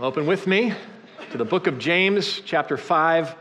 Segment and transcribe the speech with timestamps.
[0.00, 0.72] Open with me
[1.32, 3.34] to the book of James, chapter 5,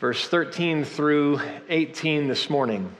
[0.00, 2.90] verse 13 through 18 this morning.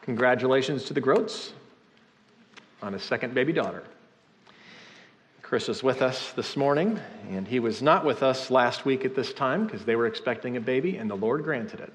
[0.00, 1.52] Congratulations to the Groats
[2.82, 3.84] on a second baby daughter.
[5.40, 6.98] Chris is with us this morning,
[7.30, 10.56] and he was not with us last week at this time because they were expecting
[10.56, 11.92] a baby, and the Lord granted it.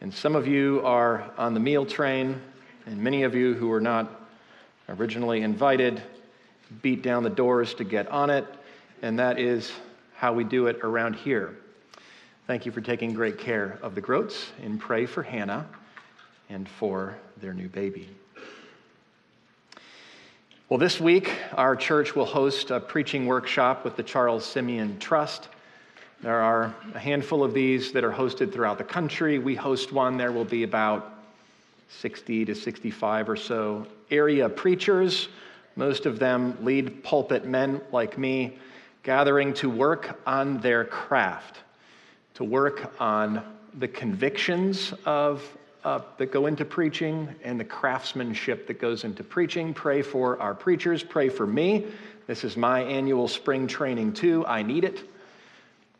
[0.00, 2.42] And some of you are on the meal train,
[2.86, 4.10] and many of you who were not
[4.88, 6.02] originally invited
[6.82, 8.46] beat down the doors to get on it,
[9.02, 9.72] and that is
[10.16, 11.56] how we do it around here.
[12.46, 15.66] Thank you for taking great care of the Groats, and pray for Hannah
[16.50, 18.08] and for their new baby.
[20.68, 25.48] Well, this week, our church will host a preaching workshop with the Charles Simeon Trust.
[26.22, 29.38] There are a handful of these that are hosted throughout the country.
[29.38, 31.12] We host one, there will be about
[32.00, 35.28] 60 to 65 or so area preachers
[35.76, 38.58] most of them lead pulpit men like me,
[39.02, 41.58] gathering to work on their craft,
[42.34, 43.42] to work on
[43.78, 45.42] the convictions of,
[45.84, 49.74] uh, that go into preaching and the craftsmanship that goes into preaching.
[49.74, 51.86] Pray for our preachers, pray for me.
[52.26, 54.46] This is my annual spring training, too.
[54.46, 55.10] I need it.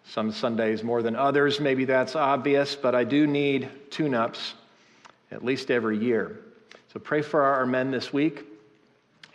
[0.06, 4.54] Some Sundays more than others, maybe that's obvious, but I do need tune ups
[5.30, 6.40] at least every year.
[6.92, 8.44] So pray for our men this week.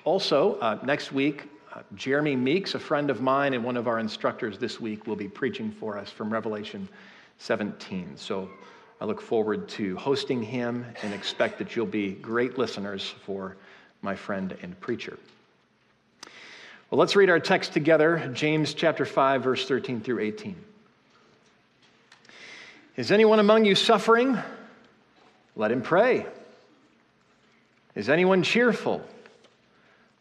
[0.09, 3.99] Also, uh, next week, uh, Jeremy Meeks, a friend of mine and one of our
[3.99, 6.89] instructors this week, will be preaching for us from Revelation
[7.38, 8.17] 17.
[8.17, 8.49] So
[8.99, 13.55] I look forward to hosting him and expect that you'll be great listeners for
[14.01, 15.19] my friend and preacher.
[16.89, 20.55] Well, let's read our text together James chapter 5, verse 13 through 18.
[22.95, 24.39] Is anyone among you suffering?
[25.55, 26.25] Let him pray.
[27.94, 29.03] Is anyone cheerful?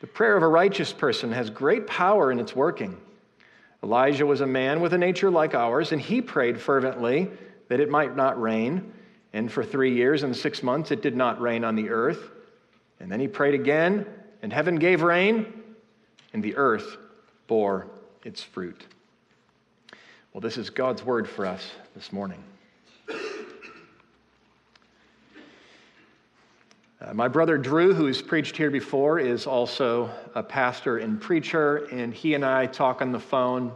[0.00, 3.00] The prayer of a righteous person has great power in its working.
[3.82, 7.30] Elijah was a man with a nature like ours, and he prayed fervently
[7.68, 8.92] that it might not rain.
[9.32, 12.30] And for three years and six months it did not rain on the earth.
[13.00, 14.06] And then he prayed again,
[14.42, 15.62] and heaven gave rain,
[16.32, 16.96] and the earth
[17.46, 17.86] bore
[18.24, 18.86] its fruit.
[20.32, 22.42] Well, this is God's word for us this morning.
[26.98, 32.12] Uh, my brother Drew, who's preached here before, is also a pastor and preacher, and
[32.14, 33.70] he and I talk on the phone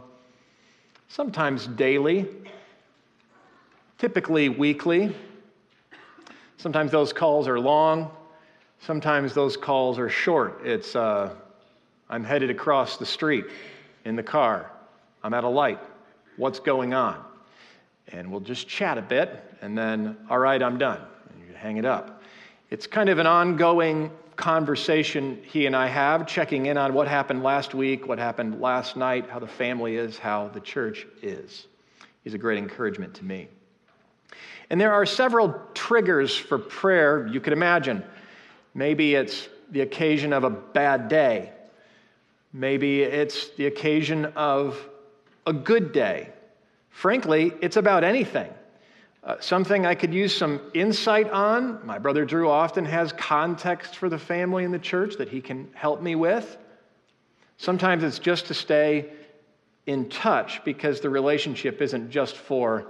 [1.07, 2.27] sometimes daily,
[3.99, 5.15] typically weekly.
[6.57, 8.09] Sometimes those calls are long,
[8.79, 10.61] sometimes those calls are short.
[10.63, 11.35] It's, uh,
[12.09, 13.45] I'm headed across the street
[14.03, 14.71] in the car,
[15.23, 15.79] I'm at a light,
[16.37, 17.23] what's going on?
[18.07, 21.01] And we'll just chat a bit, and then, all right, I'm done.
[21.29, 22.20] And you hang it up.
[22.71, 27.43] It's kind of an ongoing conversation he and I have, checking in on what happened
[27.43, 31.67] last week, what happened last night, how the family is, how the church is.
[32.23, 33.49] He's a great encouragement to me.
[34.69, 38.05] And there are several triggers for prayer you could imagine.
[38.73, 41.51] Maybe it's the occasion of a bad day.
[42.53, 44.77] Maybe it's the occasion of
[45.45, 46.29] a good day.
[46.89, 48.49] Frankly, it's about anything.
[49.23, 51.85] Uh, something I could use some insight on.
[51.85, 55.69] My brother Drew often has context for the family in the church that he can
[55.75, 56.57] help me with.
[57.57, 59.11] Sometimes it's just to stay
[59.85, 62.87] in touch because the relationship isn't just for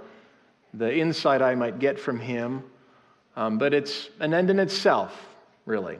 [0.72, 2.64] the insight I might get from him,
[3.36, 5.14] um, but it's an end in itself,
[5.66, 5.98] really.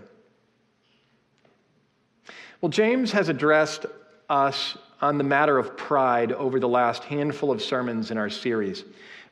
[2.62, 3.84] Well, James has addressed
[4.30, 8.84] us on the matter of pride over the last handful of sermons in our series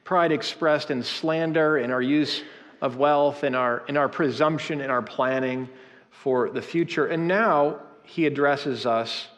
[0.04, 2.42] pride expressed in slander, in our use
[2.80, 5.68] of wealth, in our, in our presumption, in our planning
[6.10, 7.06] for the future.
[7.06, 9.28] And now he addresses us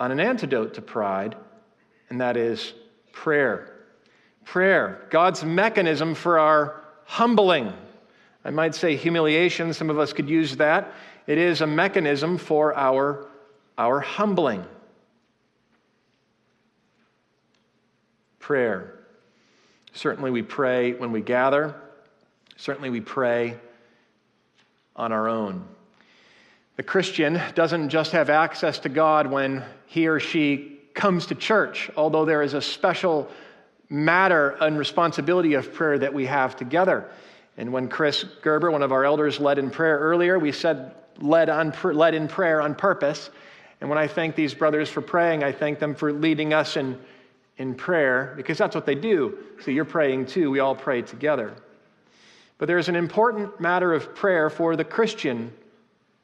[0.00, 1.36] on an antidote to pride,
[2.10, 2.72] and that is
[3.12, 3.72] prayer.
[4.44, 7.72] Prayer, God's mechanism for our humbling.
[8.44, 10.92] I might say humiliation, some of us could use that.
[11.26, 13.28] It is a mechanism for our,
[13.78, 14.64] our humbling.
[18.40, 19.01] Prayer.
[19.92, 21.74] Certainly, we pray when we gather.
[22.56, 23.56] Certainly, we pray
[24.96, 25.64] on our own.
[26.76, 31.90] The Christian doesn't just have access to God when he or she comes to church,
[31.96, 33.28] although there is a special
[33.88, 37.10] matter and responsibility of prayer that we have together.
[37.58, 41.50] And when Chris Gerber, one of our elders, led in prayer earlier, we said led,
[41.50, 43.30] on, led in prayer on purpose.
[43.80, 46.98] And when I thank these brothers for praying, I thank them for leading us in,
[47.58, 49.38] in prayer because that's what they do.
[49.62, 50.50] So you're praying too.
[50.50, 51.54] We all pray together.
[52.58, 55.52] But there's an important matter of prayer for the Christian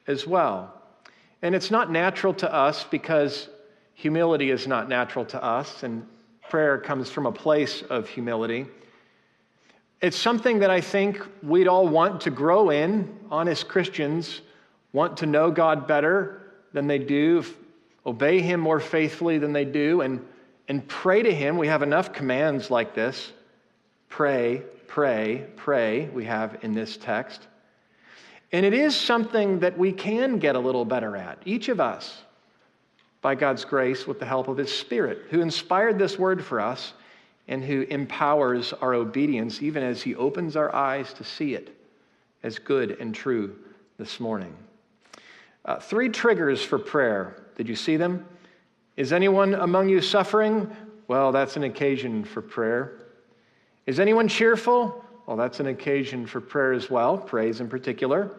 [0.06, 0.72] as well.
[1.42, 3.48] And it's not natural to us because
[3.94, 6.06] humility is not natural to us, and
[6.48, 8.66] prayer comes from a place of humility.
[10.00, 13.18] It's something that I think we'd all want to grow in.
[13.30, 14.40] Honest Christians
[14.92, 17.44] want to know God better than they do,
[18.06, 20.24] obey Him more faithfully than they do, and,
[20.68, 21.56] and pray to Him.
[21.56, 23.32] We have enough commands like this
[24.08, 27.46] pray, pray, pray, we have in this text.
[28.52, 32.22] And it is something that we can get a little better at, each of us,
[33.20, 36.94] by God's grace with the help of His Spirit, who inspired this word for us
[37.48, 41.74] and who empowers our obedience even as He opens our eyes to see it
[42.42, 43.56] as good and true
[43.98, 44.54] this morning.
[45.64, 47.42] Uh, three triggers for prayer.
[47.56, 48.24] Did you see them?
[48.98, 50.68] Is anyone among you suffering?
[51.06, 52.98] Well, that's an occasion for prayer.
[53.86, 55.04] Is anyone cheerful?
[55.24, 58.32] Well, that's an occasion for prayer as well, praise in particular.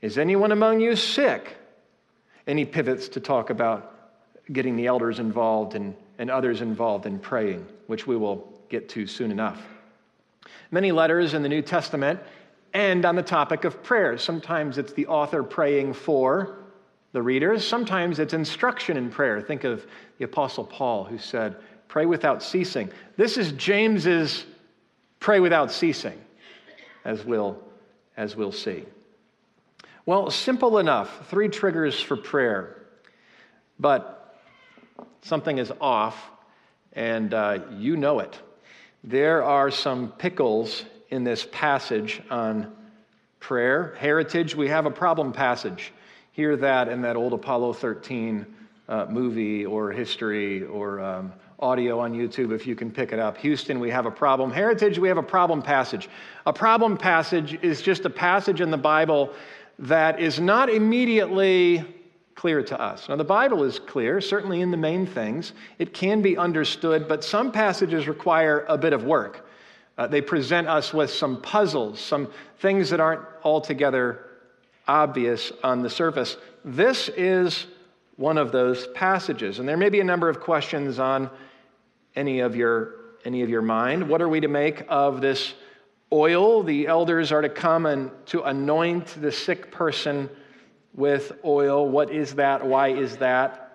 [0.00, 1.54] Is anyone among you sick?
[2.46, 3.94] And he pivots to talk about
[4.50, 9.06] getting the elders involved and, and others involved in praying, which we will get to
[9.06, 9.60] soon enough.
[10.70, 12.20] Many letters in the New Testament
[12.72, 14.16] end on the topic of prayer.
[14.16, 16.56] Sometimes it's the author praying for
[17.12, 19.40] the readers, sometimes it's instruction in prayer.
[19.40, 19.86] Think of
[20.18, 21.56] the Apostle Paul who said,
[21.88, 22.88] Pray without ceasing.
[23.16, 24.44] This is James's
[25.18, 26.18] pray without ceasing,
[27.04, 27.58] as we'll,
[28.16, 28.84] as we'll see.
[30.06, 31.28] Well, simple enough.
[31.28, 32.76] Three triggers for prayer.
[33.78, 34.38] But
[35.22, 36.30] something is off,
[36.92, 38.38] and uh, you know it.
[39.02, 42.72] There are some pickles in this passage on
[43.40, 43.96] prayer.
[43.98, 45.92] Heritage, we have a problem passage.
[46.40, 48.46] Hear that in that old Apollo 13
[48.88, 53.36] uh, movie or history or um, audio on YouTube if you can pick it up.
[53.36, 54.50] Houston, we have a problem.
[54.50, 56.08] Heritage, we have a problem passage.
[56.46, 59.34] A problem passage is just a passage in the Bible
[59.80, 61.84] that is not immediately
[62.36, 63.10] clear to us.
[63.10, 65.52] Now, the Bible is clear, certainly in the main things.
[65.78, 69.46] It can be understood, but some passages require a bit of work.
[69.98, 74.29] Uh, they present us with some puzzles, some things that aren't altogether
[74.90, 76.36] obvious on the surface.
[76.64, 77.66] This is
[78.16, 79.60] one of those passages.
[79.60, 81.30] And there may be a number of questions on
[82.16, 84.08] any of your, any of your mind.
[84.08, 85.54] What are we to make of this
[86.12, 86.64] oil?
[86.64, 90.28] The elders are to come and to anoint the sick person
[90.92, 91.88] with oil.
[91.88, 92.66] What is that?
[92.66, 93.68] Why is that?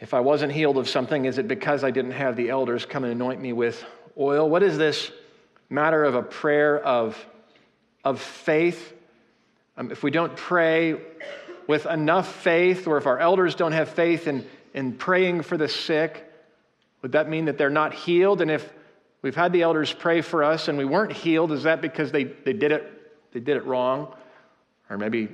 [0.00, 3.04] If I wasn't healed of something, is it because I didn't have the elders come
[3.04, 3.84] and anoint me with
[4.18, 4.50] oil?
[4.50, 5.12] What is this
[5.70, 7.16] matter of a prayer of,
[8.02, 8.94] of faith?
[9.76, 11.00] Um, if we don't pray
[11.66, 15.68] with enough faith, or if our elders don't have faith in, in praying for the
[15.68, 16.28] sick,
[17.00, 18.40] would that mean that they're not healed?
[18.40, 18.72] And if
[19.22, 22.24] we've had the elders pray for us and we weren't healed, is that because they,
[22.24, 24.14] they, did, it, they did it wrong?
[24.90, 25.28] Or maybe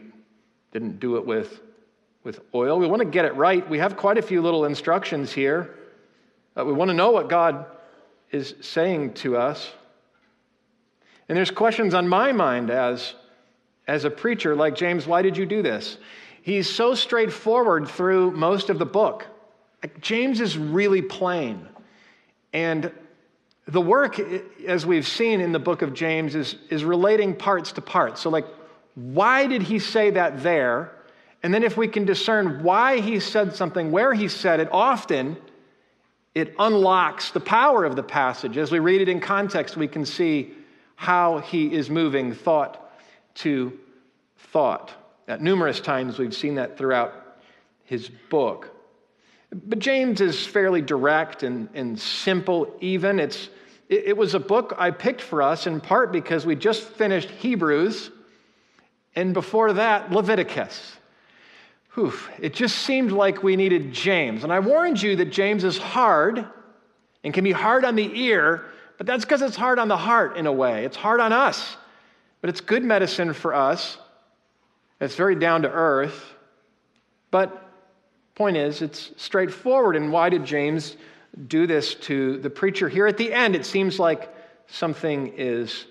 [0.72, 1.60] didn't do it with,
[2.22, 2.78] with oil.
[2.78, 3.68] We want to get it right.
[3.68, 5.74] We have quite a few little instructions here.
[6.56, 7.66] Uh, we want to know what God
[8.30, 9.72] is saying to us.
[11.28, 13.14] And there's questions on my mind as,
[13.88, 15.96] as a preacher, like James, why did you do this?
[16.42, 19.26] He's so straightforward through most of the book.
[20.00, 21.66] James is really plain.
[22.52, 22.92] And
[23.66, 24.20] the work,
[24.66, 28.20] as we've seen in the book of James, is, is relating parts to parts.
[28.20, 28.46] So, like,
[28.94, 30.92] why did he say that there?
[31.42, 35.36] And then, if we can discern why he said something, where he said it, often
[36.34, 38.56] it unlocks the power of the passage.
[38.56, 40.52] As we read it in context, we can see
[40.96, 42.87] how he is moving thought
[43.38, 43.78] to
[44.36, 44.92] thought.
[45.26, 47.14] At numerous times, we've seen that throughout
[47.84, 48.74] his book.
[49.52, 53.18] But James is fairly direct and, and simple, even.
[53.18, 53.48] It's,
[53.88, 57.30] it, it was a book I picked for us in part because we just finished
[57.30, 58.10] Hebrews
[59.18, 60.96] and before that, Leviticus.
[61.94, 64.44] Whew, it just seemed like we needed James.
[64.44, 66.46] And I warned you that James is hard
[67.24, 68.66] and can be hard on the ear,
[68.96, 70.84] but that's because it's hard on the heart in a way.
[70.84, 71.76] It's hard on us,
[72.40, 73.98] but it's good medicine for us.
[75.00, 76.34] It's very down to earth.
[77.30, 77.70] But
[78.34, 79.96] point is, it's straightforward.
[79.96, 80.96] And why did James
[81.46, 83.54] do this to the preacher here at the end?
[83.54, 84.34] It seems like
[84.66, 85.86] something is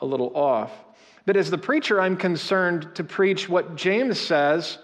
[0.00, 0.72] a little off.
[1.24, 4.78] But as the preacher, I'm concerned to preach what James says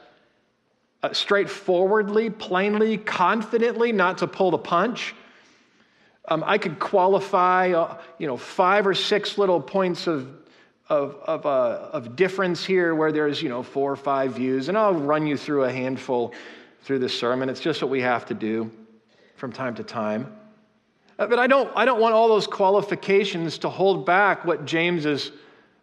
[1.02, 5.14] uh, straightforwardly, plainly, confidently, not to pull the punch.
[6.28, 10.28] Um, I could qualify, uh, you know, five or six little points of,
[10.88, 14.78] of, of, uh, of difference here where there's, you know, four or five views, and
[14.78, 16.32] I'll run you through a handful
[16.82, 17.48] through this sermon.
[17.48, 18.70] It's just what we have to do
[19.36, 20.34] from time to time.
[21.18, 25.04] Uh, but I don't, I don't want all those qualifications to hold back what James
[25.04, 25.32] is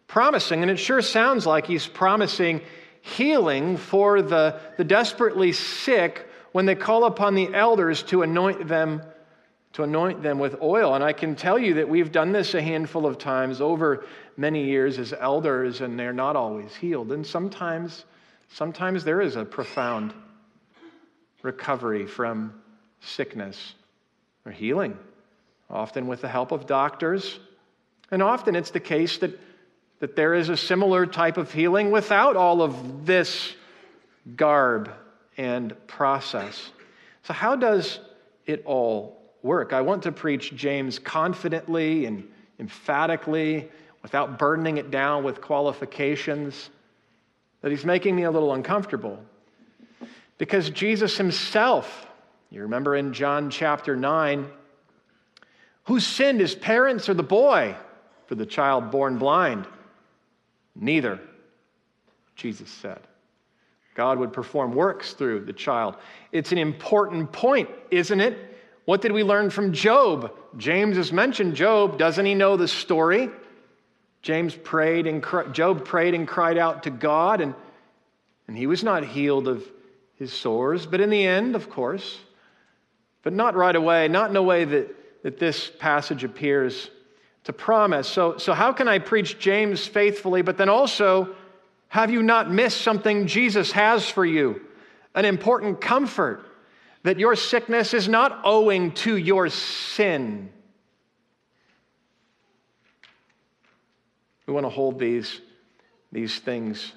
[0.08, 0.62] promising.
[0.62, 2.62] And it sure sounds like he's promising
[3.02, 9.02] healing for the, the desperately sick when they call upon the elders to anoint them
[9.74, 12.62] to anoint them with oil and i can tell you that we've done this a
[12.62, 14.06] handful of times over
[14.36, 18.04] many years as elders and they're not always healed and sometimes
[18.48, 20.12] sometimes there is a profound
[21.42, 22.52] recovery from
[23.00, 23.74] sickness
[24.44, 24.96] or healing
[25.70, 27.38] often with the help of doctors
[28.10, 29.38] and often it's the case that
[30.00, 33.54] that there is a similar type of healing without all of this
[34.34, 34.90] garb
[35.36, 36.70] and process.
[37.22, 38.00] So, how does
[38.46, 39.72] it all work?
[39.72, 42.28] I want to preach James confidently and
[42.58, 43.68] emphatically
[44.06, 46.70] without burdening it down with qualifications,
[47.60, 49.18] that he's making me a little uncomfortable.
[50.38, 52.06] Because Jesus himself,
[52.48, 54.46] you remember in John chapter 9,
[55.86, 57.74] who sinned, his parents or the boy
[58.26, 59.66] for the child born blind?
[60.76, 61.18] Neither,
[62.36, 63.00] Jesus said.
[63.96, 65.96] God would perform works through the child.
[66.30, 68.38] It's an important point, isn't it?
[68.84, 70.30] What did we learn from Job?
[70.56, 71.98] James has mentioned Job.
[71.98, 73.30] Doesn't he know the story?
[74.26, 77.54] James prayed and Job prayed and cried out to God, and,
[78.48, 79.64] and he was not healed of
[80.16, 80.84] his sores.
[80.84, 82.18] But in the end, of course,
[83.22, 86.90] but not right away, not in a way that, that this passage appears
[87.44, 88.08] to promise.
[88.08, 91.36] So, so how can I preach James faithfully, but then also
[91.86, 94.60] have you not missed something Jesus has for you?
[95.14, 96.44] An important comfort
[97.04, 100.50] that your sickness is not owing to your sin.
[104.46, 105.40] We want to hold these,
[106.12, 106.92] these things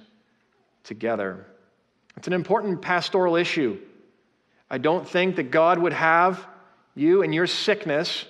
[0.83, 1.45] together.
[2.15, 3.79] It's an important pastoral issue.
[4.69, 6.45] I don't think that God would have
[6.95, 8.25] you and your sickness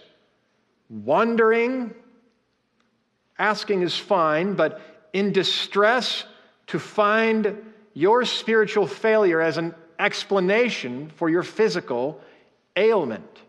[0.89, 1.93] wandering
[3.39, 4.81] Asking is fine, but
[5.13, 6.25] in distress
[6.67, 7.57] to find
[7.93, 12.19] your spiritual failure as an explanation for your physical
[12.75, 13.39] ailment.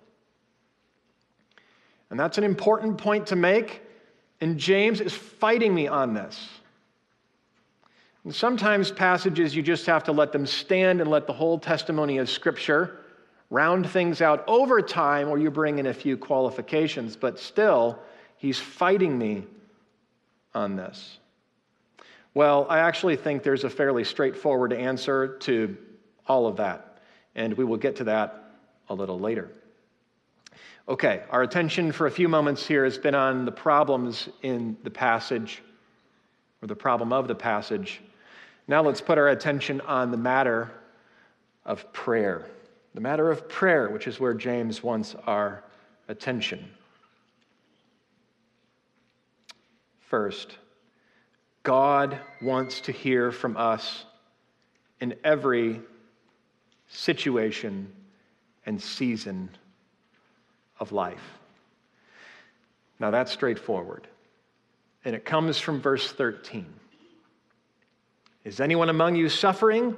[2.09, 3.83] And that's an important point to make,
[4.41, 6.49] and James is fighting me on this.
[8.25, 12.19] And sometimes passages you just have to let them stand and let the whole testimony
[12.19, 13.01] of Scripture
[13.49, 17.99] round things out over time, or you bring in a few qualifications, but still,
[18.37, 19.45] he's fighting me
[20.55, 21.19] on this?
[22.35, 25.77] Well, I actually think there's a fairly straightforward answer to
[26.29, 26.99] all of that,
[27.35, 28.53] and we will get to that
[28.89, 29.51] a little later.
[30.89, 34.91] Okay, our attention for a few moments here has been on the problems in the
[34.91, 35.63] passage,
[36.63, 38.01] or the problem of the passage.
[38.67, 40.71] Now let's put our attention on the matter
[41.65, 42.47] of prayer.
[42.95, 45.63] The matter of prayer, which is where James wants our
[46.09, 46.69] attention.
[50.01, 50.59] First,
[51.63, 54.07] God wants to hear from us
[55.01, 55.81] in every
[56.89, 57.93] situation
[58.67, 59.51] and season
[60.81, 61.23] of life.
[62.99, 64.09] Now, that's straightforward.
[65.05, 66.67] And it comes from verse 13.
[68.45, 69.97] Is anyone among you suffering?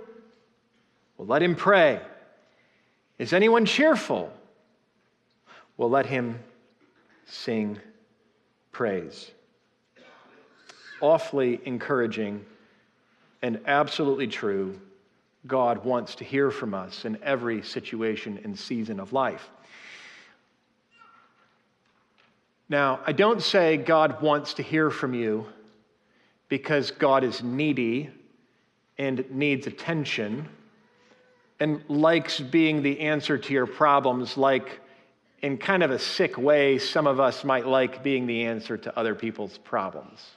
[1.16, 2.00] Well, let him pray.
[3.18, 4.30] Is anyone cheerful?
[5.76, 6.38] Well, let him
[7.24, 7.78] sing
[8.72, 9.30] praise
[11.02, 12.46] awfully encouraging
[13.42, 14.80] and absolutely true.
[15.46, 19.50] God wants to hear from us in every situation and season of life.
[22.72, 25.44] Now, I don't say God wants to hear from you
[26.48, 28.08] because God is needy
[28.96, 30.48] and needs attention
[31.60, 34.80] and likes being the answer to your problems, like
[35.42, 38.98] in kind of a sick way, some of us might like being the answer to
[38.98, 40.30] other people's problems.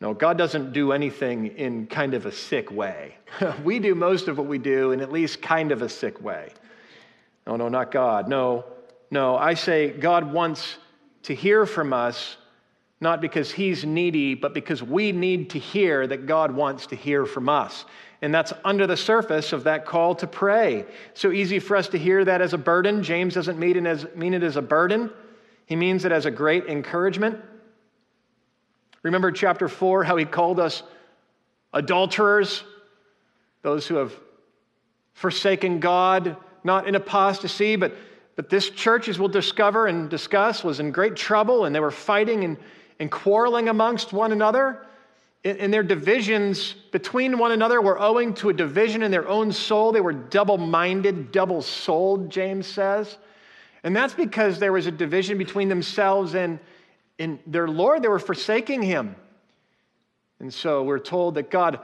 [0.00, 3.14] No, God doesn't do anything in kind of a sick way.
[3.62, 6.50] we do most of what we do in at least kind of a sick way.
[7.46, 8.26] No, no, not God.
[8.26, 8.64] No,
[9.10, 9.36] no.
[9.36, 10.76] I say God wants
[11.24, 12.36] to hear from us,
[13.00, 17.26] not because He's needy, but because we need to hear that God wants to hear
[17.26, 17.84] from us.
[18.22, 20.84] And that's under the surface of that call to pray.
[21.14, 23.02] So easy for us to hear that as a burden.
[23.02, 25.10] James doesn't mean it as, mean it as a burden,
[25.66, 27.38] he means it as a great encouragement.
[29.02, 30.82] Remember chapter 4, how he called us
[31.72, 32.62] adulterers,
[33.62, 34.12] those who have
[35.14, 37.94] forsaken God, not in apostasy, but,
[38.36, 41.90] but this church, as we'll discover and discuss, was in great trouble and they were
[41.90, 42.56] fighting and,
[42.98, 44.86] and quarreling amongst one another.
[45.42, 49.90] And their divisions between one another were owing to a division in their own soul.
[49.90, 53.16] They were double minded, double souled, James says.
[53.82, 56.58] And that's because there was a division between themselves and,
[57.18, 58.02] and their Lord.
[58.02, 59.16] They were forsaking him.
[60.40, 61.80] And so we're told that God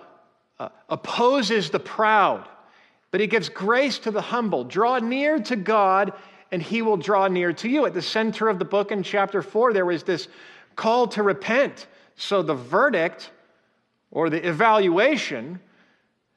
[0.58, 2.46] uh, opposes the proud,
[3.10, 4.64] but he gives grace to the humble.
[4.64, 6.12] Draw near to God,
[6.52, 7.86] and he will draw near to you.
[7.86, 10.28] At the center of the book in chapter 4, there was this
[10.74, 11.86] call to repent.
[12.16, 13.30] So the verdict
[14.10, 15.60] or the evaluation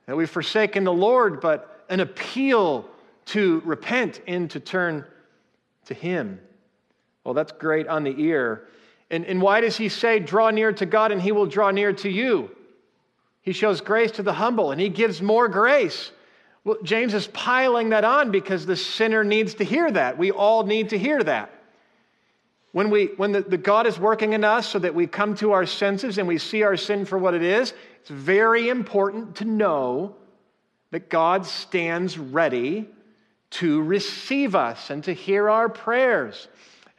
[0.05, 2.89] that we've forsaken the Lord, but an appeal
[3.25, 5.05] to repent and to turn
[5.85, 6.39] to him.
[7.23, 8.67] Well, that's great on the ear.
[9.11, 11.93] And, and why does he say, draw near to God and he will draw near
[11.93, 12.49] to you?
[13.41, 16.11] He shows grace to the humble and he gives more grace.
[16.69, 20.19] Well, James is piling that on because the sinner needs to hear that.
[20.19, 21.51] We all need to hear that.
[22.73, 25.53] When, we, when the, the God is working in us so that we come to
[25.53, 29.45] our senses and we see our sin for what it is, it's very important to
[29.45, 30.15] know
[30.91, 32.87] that God stands ready
[33.49, 36.49] to receive us and to hear our prayers.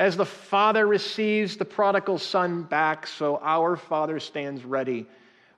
[0.00, 5.06] As the Father receives the prodigal Son back, so our Father stands ready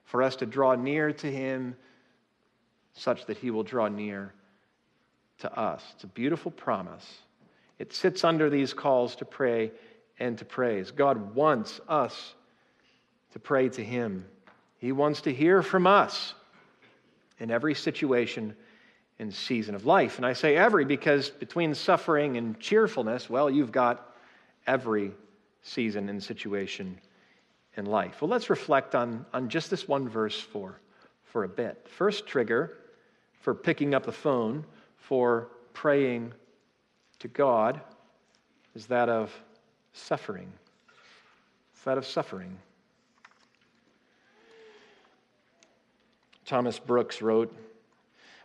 [0.05, 1.75] for us to draw near to Him
[2.93, 4.33] such that He will draw near
[5.39, 5.83] to us.
[5.95, 7.05] It's a beautiful promise.
[7.79, 9.71] It sits under these calls to pray
[10.19, 10.91] and to praise.
[10.91, 12.35] God wants us
[13.31, 14.25] to pray to Him,
[14.77, 16.33] He wants to hear from us
[17.39, 18.55] in every situation
[19.19, 20.17] and season of life.
[20.17, 24.15] And I say every because between suffering and cheerfulness, well, you've got
[24.67, 25.11] every
[25.61, 26.99] season and situation
[27.75, 28.21] in life.
[28.21, 30.79] Well, let's reflect on, on just this one verse for,
[31.23, 31.87] for a bit.
[31.89, 32.77] First trigger
[33.43, 34.65] for picking up the phone,
[34.97, 36.33] for praying
[37.19, 37.79] to God,
[38.73, 39.31] is that of
[39.93, 40.51] suffering.
[41.73, 42.57] It's that of suffering.
[46.45, 47.55] Thomas Brooks wrote,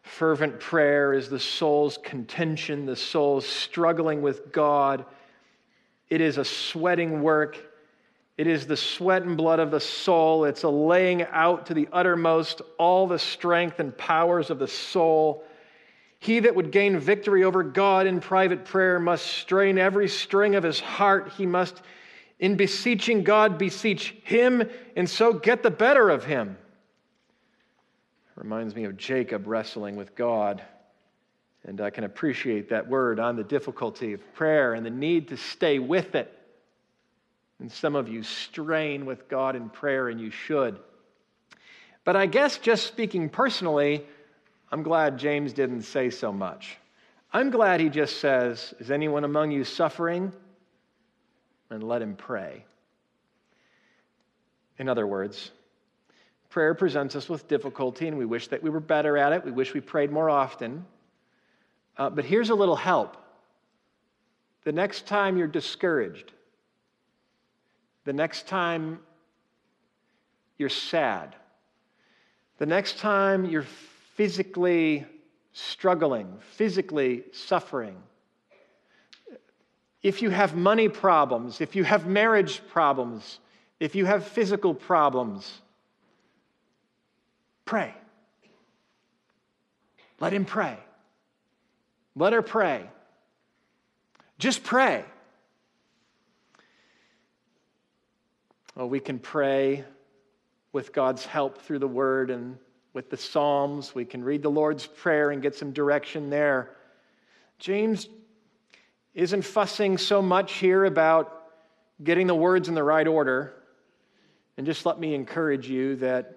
[0.02, 5.06] Fervent prayer is the soul's contention, the soul's struggling with God
[6.10, 7.58] it is a sweating work.
[8.38, 10.44] It is the sweat and blood of the soul.
[10.44, 15.42] It's a laying out to the uttermost all the strength and powers of the soul.
[16.20, 20.62] He that would gain victory over God in private prayer must strain every string of
[20.62, 21.32] his heart.
[21.36, 21.82] He must,
[22.38, 24.62] in beseeching God, beseech him
[24.94, 26.56] and so get the better of him.
[28.36, 30.62] Reminds me of Jacob wrestling with God.
[31.64, 35.36] And I can appreciate that word on the difficulty of prayer and the need to
[35.36, 36.37] stay with it.
[37.60, 40.78] And some of you strain with God in prayer, and you should.
[42.04, 44.06] But I guess just speaking personally,
[44.70, 46.78] I'm glad James didn't say so much.
[47.32, 50.32] I'm glad he just says, Is anyone among you suffering?
[51.70, 52.64] And let him pray.
[54.78, 55.50] In other words,
[56.48, 59.44] prayer presents us with difficulty, and we wish that we were better at it.
[59.44, 60.86] We wish we prayed more often.
[61.96, 63.16] Uh, but here's a little help.
[64.64, 66.32] The next time you're discouraged,
[68.08, 69.00] the next time
[70.56, 71.36] you're sad,
[72.56, 73.66] the next time you're
[74.14, 75.04] physically
[75.52, 77.98] struggling, physically suffering,
[80.02, 83.40] if you have money problems, if you have marriage problems,
[83.78, 85.60] if you have physical problems,
[87.66, 87.92] pray.
[90.18, 90.78] Let him pray.
[92.16, 92.88] Let her pray.
[94.38, 95.04] Just pray.
[98.78, 99.84] Well, we can pray
[100.72, 102.58] with God's help through the Word and
[102.92, 103.92] with the Psalms.
[103.92, 106.76] We can read the Lord's Prayer and get some direction there.
[107.58, 108.08] James
[109.14, 111.50] isn't fussing so much here about
[112.04, 113.52] getting the words in the right order.
[114.56, 116.36] And just let me encourage you that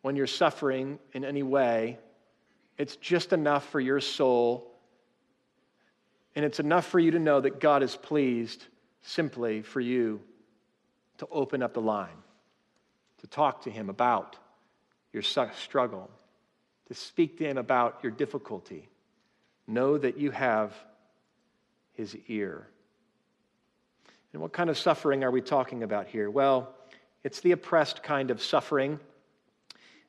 [0.00, 1.98] when you're suffering in any way,
[2.78, 4.72] it's just enough for your soul
[6.34, 8.64] and it's enough for you to know that God is pleased
[9.02, 10.22] simply for you
[11.18, 12.22] to open up the line,
[13.18, 14.36] to talk to Him about
[15.12, 16.10] your struggle,
[16.88, 18.88] to speak to Him about your difficulty.
[19.66, 20.74] Know that you have
[21.92, 22.66] His ear.
[24.32, 26.28] And what kind of suffering are we talking about here?
[26.28, 26.74] Well,
[27.22, 28.98] it's the oppressed kind of suffering.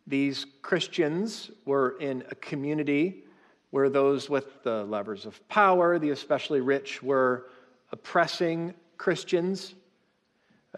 [0.07, 3.23] These Christians were in a community
[3.69, 7.47] where those with the levers of power, the especially rich, were
[7.91, 9.75] oppressing Christians.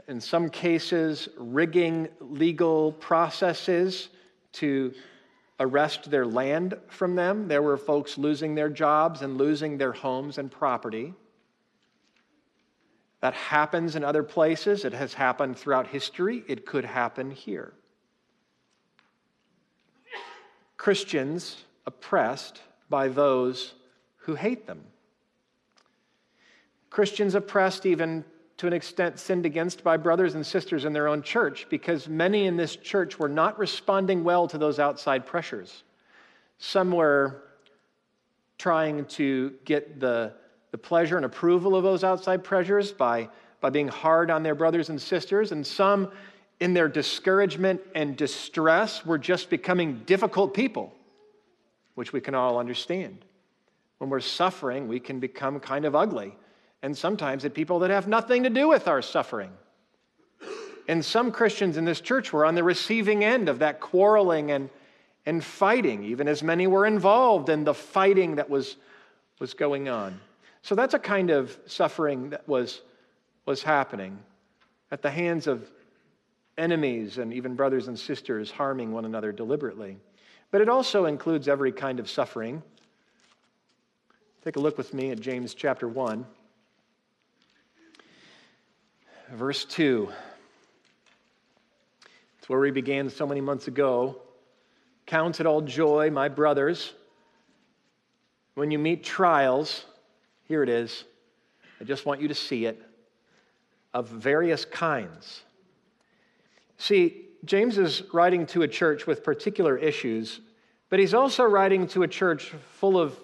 [0.07, 4.09] In some cases, rigging legal processes
[4.53, 4.93] to
[5.59, 7.47] arrest their land from them.
[7.47, 11.13] There were folks losing their jobs and losing their homes and property.
[13.21, 14.85] That happens in other places.
[14.85, 16.43] It has happened throughout history.
[16.47, 17.73] It could happen here.
[20.77, 23.73] Christians oppressed by those
[24.17, 24.83] who hate them.
[26.89, 28.23] Christians oppressed even
[28.57, 32.47] to an extent sinned against by brothers and sisters in their own church because many
[32.47, 35.83] in this church were not responding well to those outside pressures.
[36.57, 37.43] Some were
[38.57, 40.33] trying to get the,
[40.71, 43.29] the pleasure and approval of those outside pressures by,
[43.61, 46.11] by being hard on their brothers and sisters, and some,
[46.59, 50.91] in their discouragement and distress, were just becoming difficult people,
[51.93, 53.23] which we can all understand.
[53.99, 56.35] When we're suffering, we can become kind of ugly
[56.81, 59.51] and sometimes at people that have nothing to do with our suffering.
[60.87, 64.69] And some Christians in this church were on the receiving end of that quarreling and,
[65.25, 68.77] and fighting, even as many were involved in the fighting that was,
[69.39, 70.19] was going on.
[70.61, 72.81] So that's a kind of suffering that was,
[73.45, 74.19] was happening
[74.91, 75.69] at the hands of
[76.57, 79.97] enemies and even brothers and sisters harming one another deliberately.
[80.51, 82.63] But it also includes every kind of suffering.
[84.43, 86.25] Take a look with me at James chapter 1
[89.31, 90.09] verse 2.
[92.39, 94.17] It's where we began so many months ago.
[95.05, 96.93] Count it all joy, my brothers,
[98.55, 99.85] when you meet trials.
[100.45, 101.03] Here it is.
[101.79, 102.81] I just want you to see it
[103.93, 105.43] of various kinds.
[106.77, 110.39] See, James is writing to a church with particular issues,
[110.89, 113.17] but he's also writing to a church full of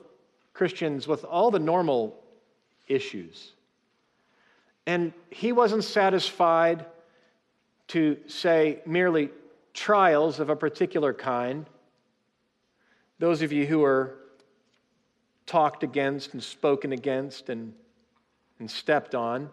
[0.54, 2.20] Christians with all the normal
[2.88, 3.53] issues.
[4.86, 6.86] And he wasn't satisfied
[7.90, 9.30] to say merely
[9.74, 11.70] trials of a particular kind.
[13.20, 14.18] Those of you who are
[15.46, 17.74] talked against and spoken against and,
[18.60, 19.50] and stepped on.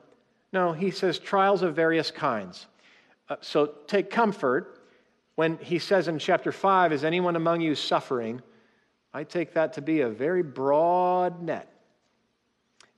[0.52, 2.66] No, he says trials of various kinds.
[3.28, 4.80] Uh, so take comfort
[5.36, 8.42] when he says in chapter 5, Is anyone among you suffering?
[9.12, 11.72] I take that to be a very broad net.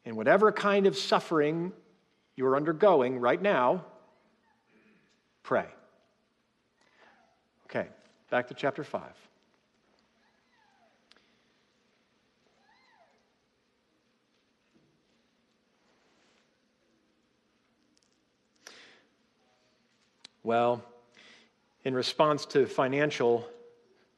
[0.04, 1.72] And whatever kind of suffering
[2.36, 3.84] you are undergoing right now,
[5.42, 5.66] pray.
[7.66, 7.88] Okay,
[8.30, 9.02] back to chapter 5.
[20.44, 20.82] Well,
[21.84, 23.46] in response to financial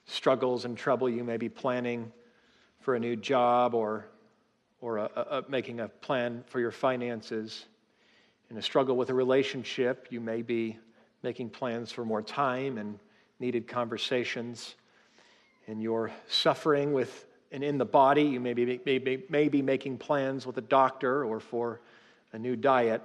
[0.06, 2.10] struggles and trouble, you may be planning
[2.80, 4.06] for a new job or,
[4.80, 7.66] or a, a, making a plan for your finances.
[8.50, 10.78] In a struggle with a relationship, you may be
[11.22, 12.98] making plans for more time and
[13.40, 14.74] needed conversations.
[15.66, 19.62] In your suffering with and in the body, you may be, may, be, may be
[19.62, 21.80] making plans with a doctor or for
[22.32, 23.00] a new diet.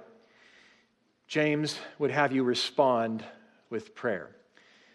[1.28, 3.24] James would have you respond
[3.70, 4.28] with prayer.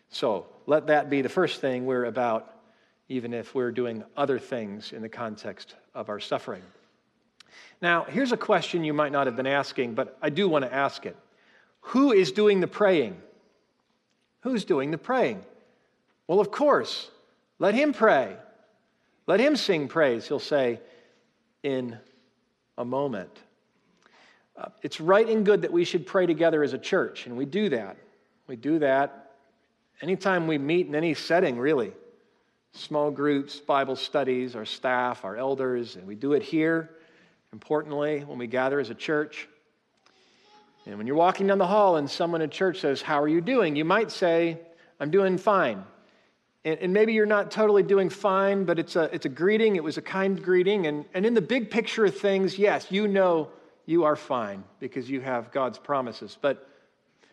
[0.09, 2.53] So let that be the first thing we're about,
[3.07, 6.61] even if we're doing other things in the context of our suffering.
[7.81, 10.73] Now, here's a question you might not have been asking, but I do want to
[10.73, 11.15] ask it.
[11.81, 13.17] Who is doing the praying?
[14.41, 15.43] Who's doing the praying?
[16.27, 17.09] Well, of course,
[17.59, 18.35] let him pray.
[19.27, 20.79] Let him sing praise, he'll say
[21.63, 21.97] in
[22.77, 23.31] a moment.
[24.57, 27.45] Uh, it's right and good that we should pray together as a church, and we
[27.45, 27.97] do that.
[28.47, 29.31] We do that
[30.01, 31.91] anytime we meet in any setting, really.
[32.71, 36.91] Small groups, Bible studies, our staff, our elders, and we do it here
[37.55, 39.47] importantly, when we gather as a church.
[40.85, 43.39] And when you're walking down the hall and someone in church says, How are you
[43.39, 43.77] doing?
[43.77, 44.59] you might say,
[44.99, 45.85] I'm doing fine.
[46.65, 49.77] And, and, maybe you're not totally doing fine, but it's a, it's a greeting.
[49.77, 50.87] It was a kind greeting.
[50.87, 53.47] And, and in the big picture of things, yes, you know
[53.85, 56.37] you are fine because you have God's promises.
[56.41, 56.67] But,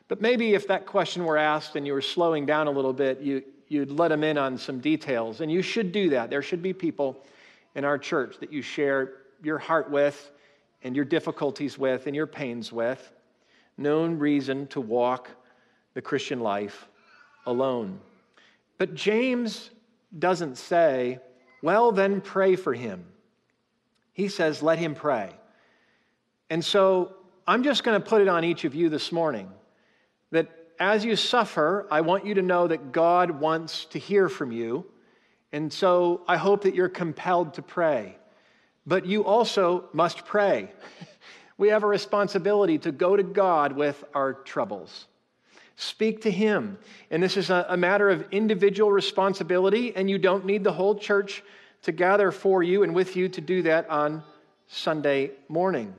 [0.07, 3.19] but maybe if that question were asked and you were slowing down a little bit,
[3.19, 5.41] you, you'd let them in on some details.
[5.41, 6.31] And you should do that.
[6.31, 7.25] There should be people
[7.75, 10.31] in our church that you share your heart with
[10.83, 13.13] and your difficulties with and your pains with.
[13.77, 15.31] No reason to walk
[15.95, 16.89] the Christian life
[17.47, 18.01] alone.
[18.79, 19.71] But James
[20.19, 21.21] doesn't say,
[21.63, 23.05] well, then pray for him.
[24.13, 25.31] He says, let him pray.
[26.51, 27.15] And so
[27.47, 29.51] I'm just going to put it on each of you this morning
[30.31, 34.53] that as you suffer, I want you to know that God wants to hear from
[34.53, 34.87] you.
[35.53, 38.17] And so I hope that you're compelled to pray.
[38.87, 40.71] But you also must pray.
[41.59, 45.07] We have a responsibility to go to God with our troubles.
[45.77, 46.79] Speak to Him.
[47.11, 51.43] And this is a, matter of individual responsibility, and you don't need the whole church
[51.83, 54.25] to gather for you and with you to do that on
[54.67, 55.95] Sunday morning.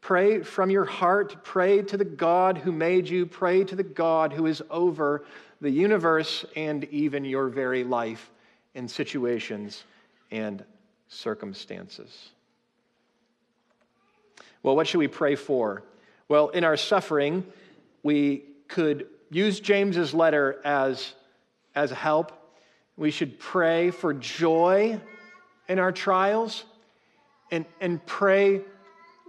[0.00, 1.44] Pray from your heart.
[1.44, 3.26] Pray to the God who made you.
[3.26, 5.24] Pray to the God who is over
[5.60, 8.30] the universe and even your very life
[8.74, 9.84] in situations
[10.30, 10.64] and
[11.14, 12.30] circumstances.
[14.62, 15.82] Well, what should we pray for?
[16.28, 17.44] Well, in our suffering,
[18.02, 21.12] we could use James's letter as,
[21.74, 22.32] as help.
[22.96, 25.00] We should pray for joy
[25.68, 26.64] in our trials
[27.50, 28.62] and, and pray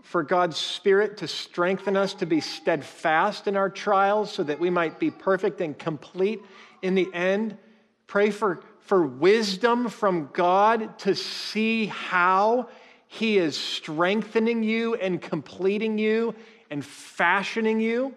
[0.04, 4.70] for God's Spirit to strengthen us to be steadfast in our trials so that we
[4.70, 6.42] might be perfect and complete
[6.82, 7.58] in the end.
[8.06, 12.70] Pray for, for wisdom from God to see how
[13.08, 16.36] he is strengthening you and completing you
[16.70, 18.14] and fashioning you.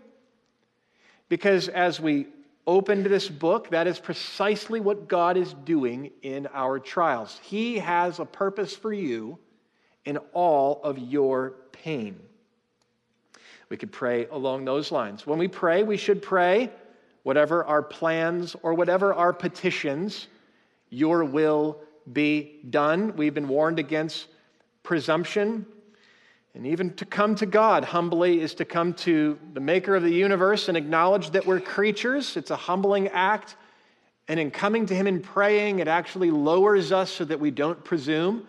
[1.28, 2.26] Because as we
[2.66, 7.40] opened this book, that is precisely what God is doing in our trials.
[7.42, 9.38] He has a purpose for you
[10.04, 12.20] in all of your pain.
[13.70, 15.26] We could pray along those lines.
[15.26, 16.70] When we pray, we should pray
[17.22, 20.28] whatever our plans or whatever our petitions,
[20.90, 23.16] your will be done.
[23.16, 24.26] We've been warned against
[24.82, 25.66] presumption.
[26.54, 30.10] And even to come to God humbly is to come to the maker of the
[30.10, 32.36] universe and acknowledge that we're creatures.
[32.36, 33.56] It's a humbling act.
[34.26, 37.82] And in coming to Him and praying, it actually lowers us so that we don't
[37.84, 38.46] presume.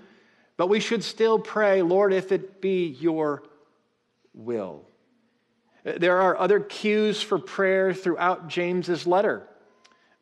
[0.57, 3.43] But we should still pray, Lord, if it be your
[4.33, 4.85] will.
[5.83, 9.47] There are other cues for prayer throughout James's letter.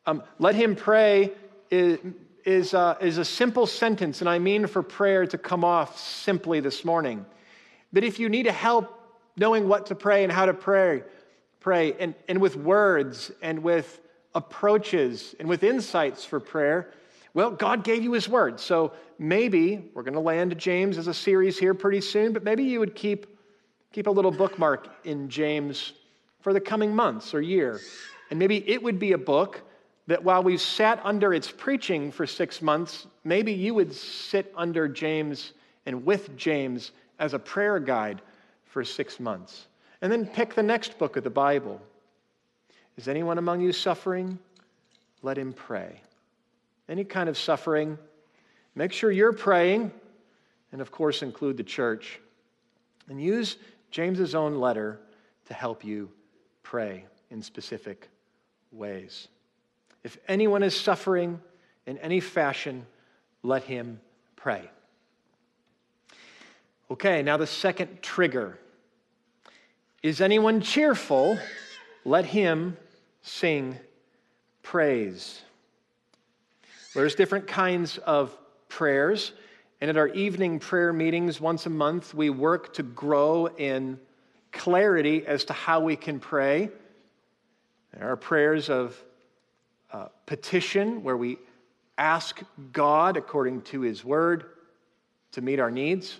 [0.05, 1.31] Um, let him pray
[1.69, 6.59] is, uh, is a simple sentence, and I mean for prayer to come off simply
[6.59, 7.25] this morning.
[7.91, 8.93] But if you need a help
[9.37, 11.03] knowing what to pray and how to pray,
[11.59, 14.01] pray, and, and with words and with
[14.33, 16.91] approaches and with insights for prayer,
[17.33, 18.59] well, God gave you His word.
[18.59, 22.63] So maybe we're going to land James as a series here pretty soon, but maybe
[22.63, 23.27] you would keep,
[23.91, 25.93] keep a little bookmark in James
[26.41, 27.79] for the coming months or year.
[28.29, 29.61] And maybe it would be a book
[30.07, 34.87] that while we've sat under its preaching for six months, maybe you would sit under
[34.87, 35.53] James
[35.85, 38.21] and with James as a prayer guide
[38.65, 39.67] for six months.
[40.01, 41.81] And then pick the next book of the Bible.
[42.97, 44.39] Is anyone among you suffering?
[45.21, 46.01] Let him pray.
[46.87, 47.97] Any kind of suffering,
[48.75, 49.91] make sure you're praying,
[50.71, 52.19] and of course, include the church.
[53.09, 53.57] And use
[53.91, 54.99] James's own letter
[55.45, 56.09] to help you
[56.63, 58.09] pray in specific
[58.71, 59.27] ways.
[60.03, 61.41] If anyone is suffering
[61.85, 62.85] in any fashion,
[63.43, 63.99] let him
[64.35, 64.69] pray.
[66.89, 68.57] Okay, now the second trigger.
[70.03, 71.37] Is anyone cheerful?
[72.05, 72.77] Let him
[73.21, 73.77] sing
[74.63, 75.41] praise.
[76.95, 78.35] There's different kinds of
[78.69, 79.33] prayers,
[79.81, 83.99] and at our evening prayer meetings once a month, we work to grow in
[84.51, 86.69] clarity as to how we can pray.
[87.93, 89.01] There are prayers of
[89.91, 91.37] uh, petition where we
[91.97, 94.45] ask God, according to His word,
[95.31, 96.19] to meet our needs.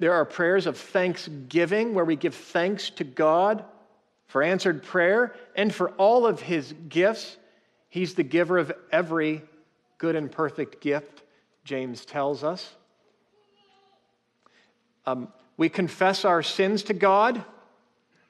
[0.00, 3.64] There are prayers of thanksgiving where we give thanks to God
[4.26, 7.36] for answered prayer and for all of His gifts.
[7.88, 9.42] He's the giver of every
[9.96, 11.22] good and perfect gift,
[11.64, 12.74] James tells us.
[15.06, 17.42] Um, we confess our sins to God.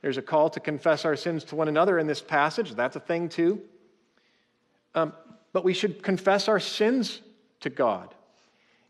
[0.00, 2.74] There's a call to confess our sins to one another in this passage.
[2.74, 3.60] That's a thing, too.
[4.98, 5.12] Um,
[5.52, 7.20] but we should confess our sins
[7.60, 8.14] to God.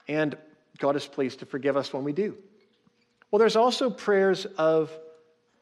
[0.07, 0.37] And
[0.79, 2.37] God is pleased to forgive us when we do.
[3.31, 4.91] Well, there's also prayers of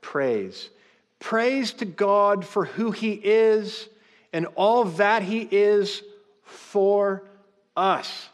[0.00, 0.70] praise.
[1.18, 3.88] Praise to God for who He is
[4.32, 6.02] and all that He is
[6.42, 7.24] for
[7.76, 8.28] us.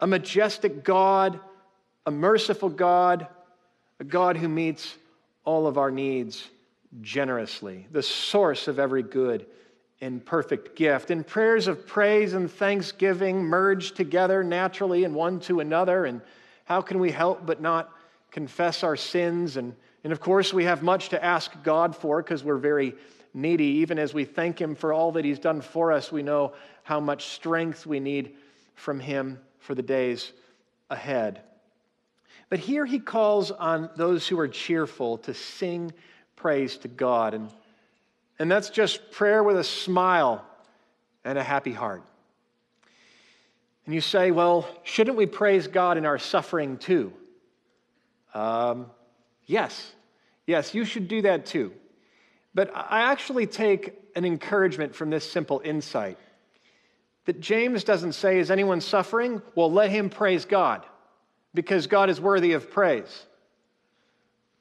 [0.00, 1.40] A majestic God,
[2.04, 3.26] a merciful God,
[4.00, 4.96] a God who meets
[5.44, 6.46] all of our needs
[7.00, 9.46] generously, the source of every good
[10.00, 11.10] in perfect gift.
[11.10, 16.04] And prayers of praise and thanksgiving merge together naturally and one to another.
[16.04, 16.20] And
[16.64, 17.92] how can we help but not
[18.30, 19.56] confess our sins?
[19.56, 22.94] And, and of course, we have much to ask God for because we're very
[23.34, 23.64] needy.
[23.64, 26.52] Even as we thank Him for all that He's done for us, we know
[26.84, 28.34] how much strength we need
[28.74, 30.32] from Him for the days
[30.90, 31.40] ahead.
[32.50, 35.92] But here He calls on those who are cheerful to sing
[36.36, 37.34] praise to God.
[37.34, 37.50] And
[38.38, 40.44] and that's just prayer with a smile
[41.24, 42.02] and a happy heart.
[43.86, 47.12] And you say, well, shouldn't we praise God in our suffering too?
[48.34, 48.86] Um,
[49.48, 49.92] Yes,
[50.46, 51.72] yes, you should do that too.
[52.54, 56.18] But I actually take an encouragement from this simple insight
[57.24, 59.40] that James doesn't say, Is anyone suffering?
[59.54, 60.84] Well, let him praise God
[61.54, 63.24] because God is worthy of praise.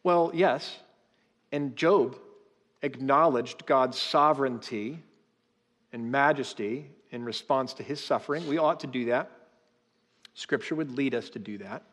[0.04, 0.74] Well, yes.
[1.52, 2.18] And Job
[2.82, 5.00] acknowledged God's sovereignty
[5.92, 8.48] and majesty in response to his suffering.
[8.48, 9.32] We ought to do that.
[10.34, 11.84] Scripture would lead us to do that.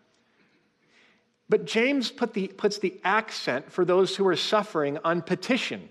[1.49, 5.89] But James put the, puts the accent for those who are suffering on petition.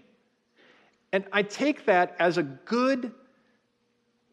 [1.11, 3.11] And I take that as a good,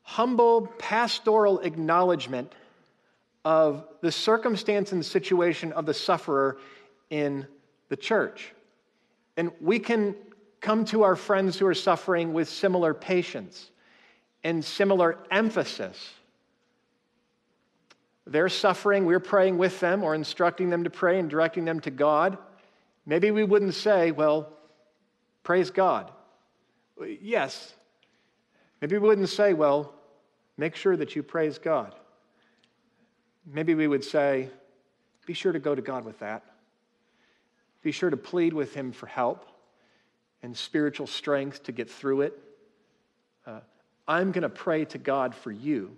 [0.02, 2.54] humble, pastoral acknowledgement
[3.44, 6.58] of the circumstance and situation of the sufferer
[7.10, 7.46] in
[7.88, 8.52] the church.
[9.36, 10.14] And we can
[10.60, 13.70] come to our friends who are suffering with similar patience
[14.44, 16.12] and similar emphasis.
[18.26, 21.90] They're suffering, we're praying with them or instructing them to pray and directing them to
[21.90, 22.38] God.
[23.06, 24.52] Maybe we wouldn't say, well,
[25.42, 26.10] praise God.
[27.20, 27.74] Yes.
[28.80, 29.94] Maybe we wouldn't say, well,
[30.58, 31.94] make sure that you praise God.
[33.46, 34.50] Maybe we would say,
[35.26, 36.44] be sure to go to God with that.
[37.82, 39.49] Be sure to plead with Him for help
[40.42, 42.38] and spiritual strength to get through it.
[43.46, 43.60] Uh,
[44.08, 45.96] I'm going to pray to God for you.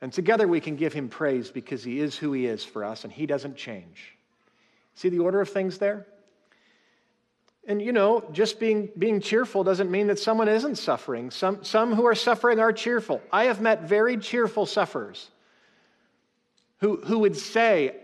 [0.00, 3.04] And together we can give Him praise because He is who He is for us
[3.04, 4.16] and He doesn't change.
[4.94, 6.06] See the order of things there?
[7.66, 11.30] And you know, just being, being cheerful doesn't mean that someone isn't suffering.
[11.30, 13.22] Some, some who are suffering are cheerful.
[13.32, 15.30] I have met very cheerful sufferers
[16.78, 17.96] who, who would say,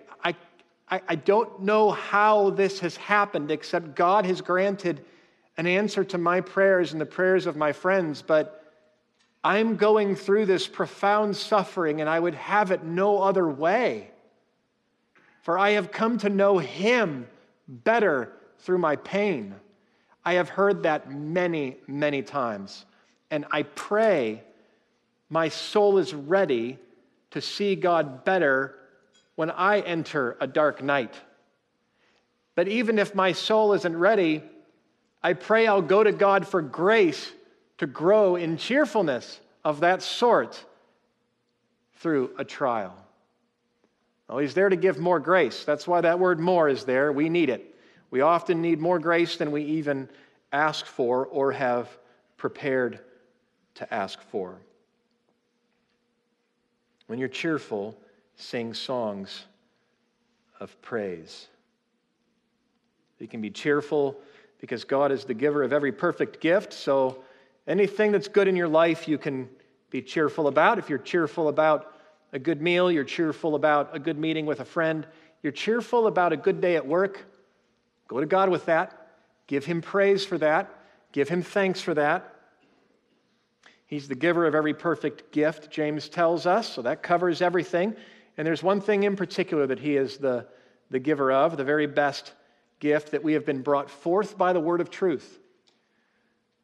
[0.90, 5.05] I, I, don't know how this has happened, except God has granted
[5.57, 8.57] an answer to my prayers and the prayers of my friends, but
[9.44, 14.11] I'm going through this profound suffering and I would have it no other way.
[15.42, 17.26] For I have come to know Him
[17.68, 19.55] better through my pain.
[20.24, 22.85] I have heard that many, many times.
[23.31, 24.42] And I pray
[25.31, 26.79] my soul is ready
[27.31, 28.80] to see God better
[29.40, 31.14] when I enter a dark night.
[32.55, 34.42] But even if my soul isn't ready,
[35.22, 37.33] I pray I'll go to God for grace
[37.79, 40.62] to grow in cheerfulness of that sort
[42.00, 42.94] through a trial.
[44.29, 45.64] Well, he's there to give more grace.
[45.64, 47.11] That's why that word more is there.
[47.11, 47.74] We need it.
[48.11, 50.11] We often need more grace than we even
[50.53, 51.88] ask for or have
[52.37, 53.00] prepared
[53.76, 54.61] to ask for.
[57.07, 57.96] When you're cheerful,
[58.40, 59.44] sing songs
[60.59, 61.48] of praise.
[63.18, 64.16] You can be cheerful
[64.61, 66.72] because God is the giver of every perfect gift.
[66.72, 67.22] So
[67.66, 69.48] anything that's good in your life, you can
[69.90, 70.79] be cheerful about.
[70.79, 71.94] If you're cheerful about
[72.33, 75.07] a good meal, you're cheerful about a good meeting with a friend,
[75.42, 77.26] you're cheerful about a good day at work,
[78.11, 79.07] Go to God with that.
[79.46, 80.68] Give Him praise for that.
[81.12, 82.35] Give Him thanks for that.
[83.87, 87.94] He's the giver of every perfect gift, James tells us, so that covers everything.
[88.40, 90.46] And there's one thing in particular that He is the,
[90.88, 92.33] the giver of, the very best
[92.79, 95.38] gift that we have been brought forth by the word of truth.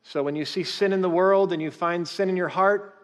[0.03, 2.99] So when you see sin in the world and you find sin in your heart,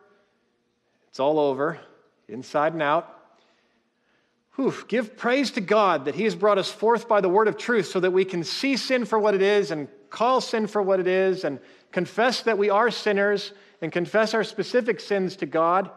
[1.09, 1.81] it's all over,
[2.29, 3.15] inside and out.
[4.57, 7.59] Whew, give praise to God that He has brought us forth by the word of
[7.59, 10.81] truth so that we can see sin for what it is and call sin for
[10.81, 15.45] what it is and confess that we are sinners and confess our specific sins to
[15.45, 15.91] God.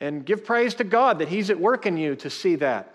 [0.00, 2.94] And give praise to God that He's at work in you to see that.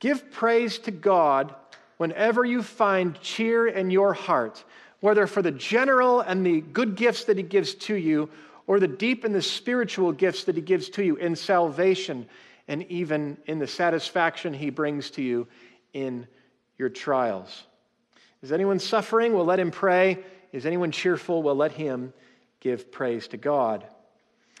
[0.00, 1.54] Give praise to God
[1.96, 4.64] whenever you find cheer in your heart,
[5.00, 8.28] whether for the general and the good gifts that He gives to you
[8.66, 12.26] or the deep and the spiritual gifts that He gives to you in salvation
[12.68, 15.46] and even in the satisfaction he brings to you
[15.92, 16.26] in
[16.78, 17.64] your trials.
[18.42, 19.34] Is anyone suffering?
[19.34, 20.18] Well, let him pray.
[20.52, 21.42] Is anyone cheerful?
[21.42, 22.12] Well, let him
[22.60, 23.84] give praise to God.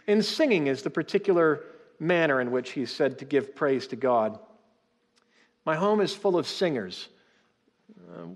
[0.06, 1.64] In singing is the particular
[1.98, 4.38] manner in which he's said to give praise to God.
[5.64, 7.08] My home is full of singers.
[8.12, 8.26] Uh,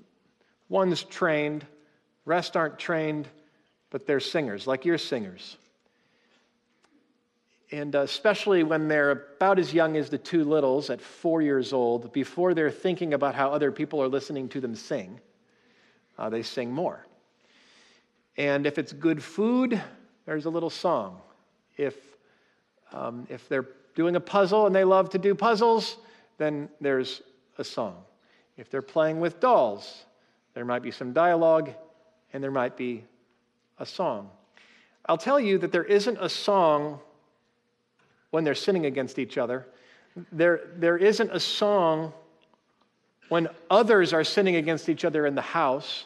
[0.69, 1.67] one's trained,
[2.25, 3.29] rest aren't trained,
[3.91, 5.57] but they're singers, like you're singers
[7.73, 11.73] and uh, especially when they're about as young as the two littles at four years
[11.73, 15.21] old, before they're thinking about how other people are listening to them sing,
[16.19, 17.05] uh, they sing more.
[18.37, 19.81] And if it's good food,
[20.27, 21.21] there's a little song.
[21.77, 21.95] If,
[22.93, 25.97] um, if they're doing a puzzle and they love to do puzzles,
[26.39, 27.23] then there's
[27.59, 27.97] a song.
[28.57, 30.05] If they're playing with dolls,
[30.55, 31.71] there might be some dialogue
[32.33, 33.05] and there might be
[33.79, 34.31] a song.
[35.07, 36.99] I'll tell you that there isn't a song
[38.31, 39.67] when they're sinning against each other.
[40.33, 42.13] There, there isn't a song
[43.29, 46.05] when others are sinning against each other in the house,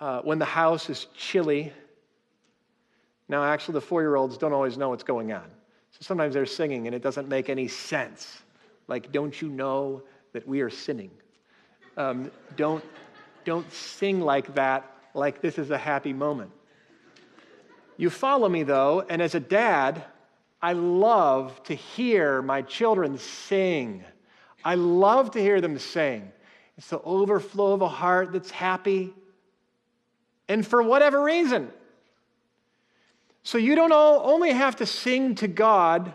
[0.00, 1.72] uh, when the house is chilly.
[3.30, 5.44] Now, actually, the four year olds don't always know what's going on.
[5.92, 8.42] So sometimes they're singing and it doesn't make any sense.
[8.88, 10.02] Like, don't you know
[10.32, 11.12] that we are sinning?
[11.96, 12.84] Um, don't,
[13.44, 16.50] don't sing like that, like this is a happy moment.
[17.96, 20.02] You follow me, though, and as a dad,
[20.60, 24.02] I love to hear my children sing.
[24.64, 26.32] I love to hear them sing.
[26.76, 29.14] It's the overflow of a heart that's happy.
[30.48, 31.70] And for whatever reason.
[33.42, 36.12] So you don't only have to sing to God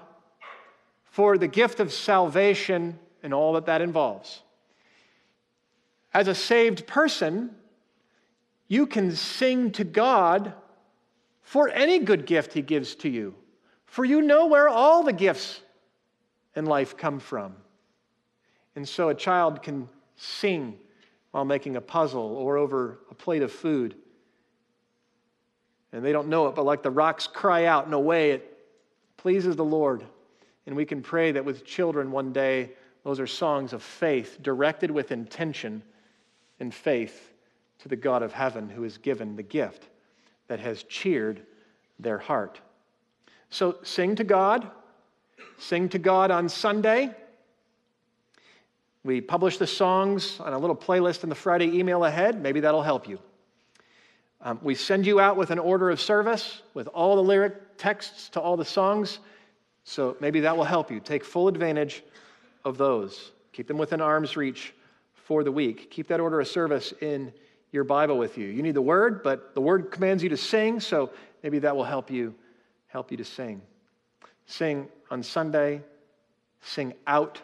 [1.05, 4.41] for the gift of salvation and all that that involves.
[6.13, 7.55] As a saved person,
[8.67, 10.53] you can sing to God
[11.41, 13.35] for any good gift He gives to you,
[13.85, 15.61] for you know where all the gifts
[16.55, 17.55] in life come from.
[18.75, 20.77] And so a child can sing
[21.31, 23.95] while making a puzzle or over a plate of food.
[25.95, 28.57] And they don't know it, but like the rocks cry out in a way it
[29.15, 30.03] pleases the Lord.
[30.67, 32.71] And we can pray that with children one day,
[33.05, 35.81] those are songs of faith directed with intention
[36.59, 37.31] and faith
[37.79, 39.87] to the God of heaven who has given the gift
[40.49, 41.41] that has cheered
[41.97, 42.59] their heart.
[43.49, 44.69] So sing to God,
[45.57, 47.15] sing to God on Sunday.
[49.05, 52.41] We publish the songs on a little playlist in the Friday email ahead.
[52.41, 53.17] Maybe that'll help you.
[54.45, 58.29] Um, we send you out with an order of service with all the lyric texts
[58.29, 59.17] to all the songs.
[59.85, 60.99] So maybe that will help you.
[60.99, 62.03] Take full advantage
[62.63, 63.31] of those.
[63.53, 64.75] Keep them within arm's reach
[65.15, 65.89] for the week.
[65.89, 67.33] Keep that order of service in
[67.71, 68.45] your Bible with you.
[68.45, 71.09] You need the word, but the word commands you to sing, so
[71.41, 72.35] maybe that will help you
[72.85, 73.61] help you to sing.
[74.45, 75.81] Sing on Sunday,
[76.61, 77.41] sing out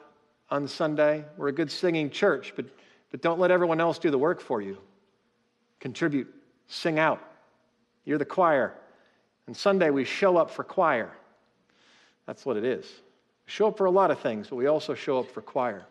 [0.52, 1.26] on Sunday.
[1.36, 2.66] We're a good singing church, but,
[3.10, 4.78] but don't let everyone else do the work for you.
[5.80, 6.32] Contribute,
[6.72, 7.22] sing out.
[8.06, 8.74] You're the choir.
[9.48, 11.12] And Sunday we show up for choir.
[12.26, 12.86] That's what it is.
[12.86, 15.86] We show up for a lot of things, but we also show up for choir.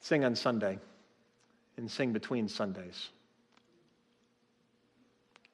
[0.00, 0.78] Sing on Sunday
[1.76, 3.10] and sing between Sundays.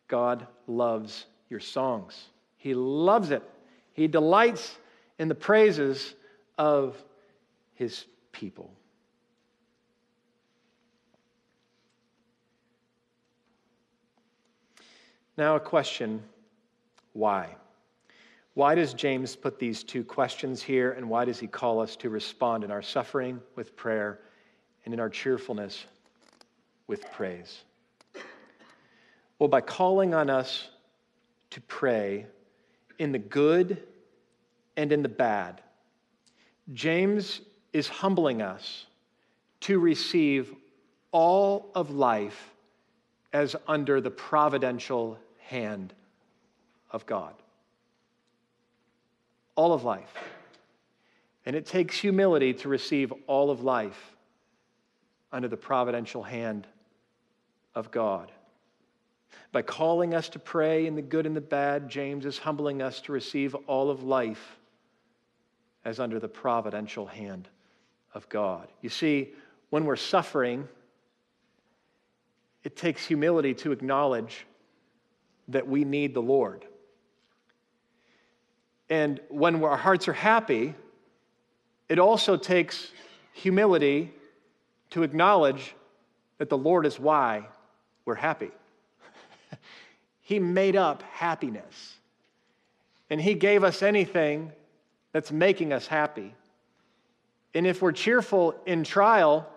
[0.08, 2.28] God loves your songs.
[2.56, 3.42] He loves it.
[3.92, 4.78] He delights
[5.18, 6.14] in the praises
[6.56, 6.96] of
[7.74, 8.70] his people.
[15.38, 16.20] Now, a question
[17.12, 17.54] why?
[18.54, 22.10] Why does James put these two questions here, and why does he call us to
[22.10, 24.18] respond in our suffering with prayer
[24.84, 25.86] and in our cheerfulness
[26.88, 27.62] with praise?
[29.38, 30.70] Well, by calling on us
[31.50, 32.26] to pray
[32.98, 33.80] in the good
[34.76, 35.62] and in the bad,
[36.72, 38.86] James is humbling us
[39.60, 40.52] to receive
[41.12, 42.56] all of life
[43.32, 45.16] as under the providential
[45.48, 45.94] hand
[46.90, 47.32] of God.
[49.54, 50.12] All of life.
[51.46, 54.14] And it takes humility to receive all of life
[55.32, 56.66] under the providential hand
[57.74, 58.30] of God.
[59.50, 63.00] By calling us to pray in the good and the bad, James is humbling us
[63.02, 64.58] to receive all of life
[65.86, 67.48] as under the providential hand
[68.12, 68.68] of God.
[68.82, 69.32] You see,
[69.70, 70.68] when we're suffering,
[72.64, 74.44] it takes humility to acknowledge
[75.48, 76.64] that we need the Lord.
[78.90, 80.74] And when our hearts are happy,
[81.88, 82.90] it also takes
[83.32, 84.12] humility
[84.90, 85.74] to acknowledge
[86.38, 87.46] that the Lord is why
[88.04, 88.50] we're happy.
[90.20, 91.98] he made up happiness.
[93.10, 94.52] And He gave us anything
[95.12, 96.34] that's making us happy.
[97.54, 99.48] And if we're cheerful in trial,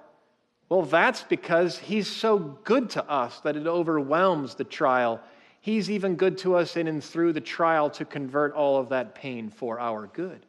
[0.70, 5.22] well, that's because He's so good to us that it overwhelms the trial.
[5.62, 9.16] He's even good to us in and through the trial to convert all of that
[9.16, 10.46] pain for our good.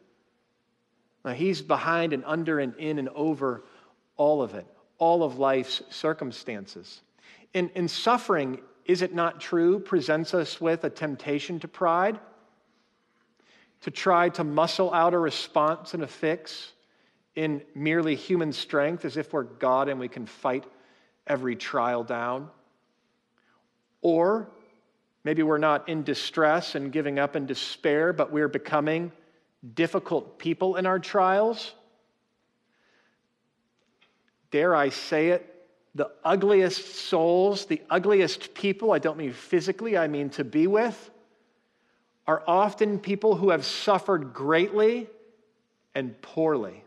[1.23, 3.63] Now, He's behind and under and in and over
[4.17, 7.01] all of it, all of life's circumstances.
[7.53, 12.19] In, in suffering, is it not true, presents us with a temptation to pride?
[13.83, 16.71] to try to muscle out a response and a fix
[17.35, 20.63] in merely human strength as if we're God and we can fight
[21.27, 22.49] every trial down.
[24.01, 24.49] Or
[25.23, 29.11] maybe we're not in distress and giving up in despair, but we're becoming
[29.73, 31.73] difficult people in our trials.
[34.51, 35.49] Dare I say it?
[35.95, 41.11] The ugliest souls, the ugliest people, I don't mean physically, I mean to be with,
[42.25, 45.07] are often people who have suffered greatly
[45.93, 46.83] and poorly.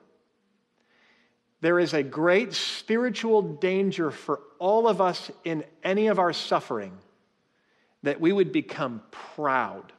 [1.61, 6.93] there is a great spiritual danger for all of us in any of our suffering
[8.03, 9.93] that we would become proud.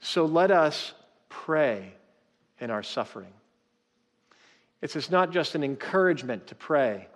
[0.00, 0.92] So let us
[1.28, 1.92] pray
[2.60, 3.32] in our suffering.
[4.82, 7.08] It's not just an encouragement to pray,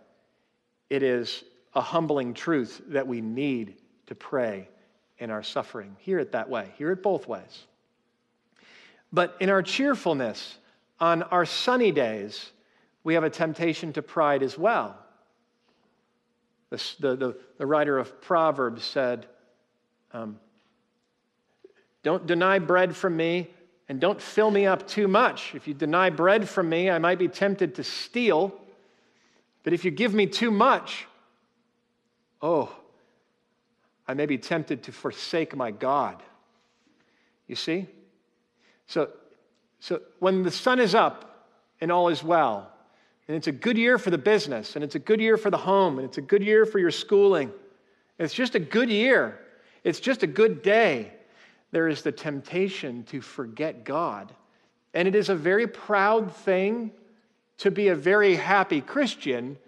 [0.90, 3.76] it is a humbling truth that we need
[4.06, 4.68] to pray
[5.18, 5.96] in our suffering.
[5.98, 7.64] Hear it that way, hear it both ways.
[9.12, 10.58] But in our cheerfulness,
[11.00, 12.50] on our sunny days,
[13.04, 14.98] we have a temptation to pride as well.
[16.70, 19.26] The, the, the, writer of Proverbs said,
[20.14, 20.38] um,
[22.02, 23.50] Don't deny bread from me,
[23.88, 25.54] and don't fill me up too much.
[25.54, 28.58] If you deny bread from me, I might be tempted to steal.
[29.62, 31.06] But if you give me too much,
[32.40, 32.74] oh,
[34.06, 36.22] I may be tempted to forsake my God.
[37.46, 37.86] You see?
[38.86, 39.10] So,
[39.80, 41.48] so when the sun is up
[41.80, 42.70] and all is well,
[43.26, 45.56] and it's a good year for the business, and it's a good year for the
[45.56, 47.50] home, and it's a good year for your schooling,
[48.18, 49.38] it's just a good year,
[49.84, 51.12] it's just a good day,
[51.70, 54.32] there is the temptation to forget God.
[54.94, 56.90] And it is a very proud thing
[57.58, 59.58] to be a very happy Christian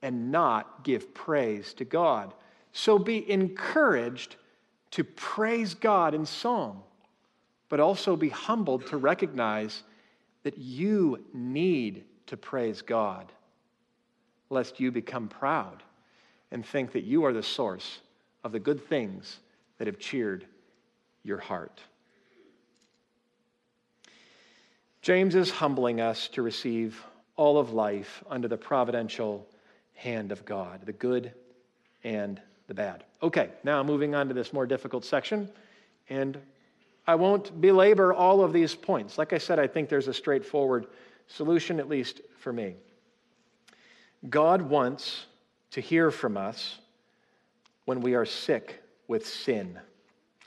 [0.00, 2.32] and not give praise to God.
[2.72, 4.36] So be encouraged
[4.92, 6.82] to praise God in song,
[7.68, 9.82] but also be humbled to recognize
[10.44, 13.30] that you need to praise God,
[14.48, 15.82] lest you become proud
[16.50, 17.98] and think that you are the source
[18.44, 19.40] of the good things
[19.78, 20.46] that have cheered
[21.22, 21.80] your heart.
[25.02, 27.04] James is humbling us to receive
[27.36, 29.46] all of life under the providential
[29.94, 31.32] hand of God, the good
[32.02, 33.04] and the bad.
[33.22, 35.48] Okay, now moving on to this more difficult section,
[36.08, 36.38] and
[37.06, 39.16] I won't belabor all of these points.
[39.16, 40.86] Like I said, I think there's a straightforward
[41.28, 42.74] solution, at least for me.
[44.28, 45.26] God wants
[45.72, 46.78] to hear from us
[47.84, 49.78] when we are sick with sin.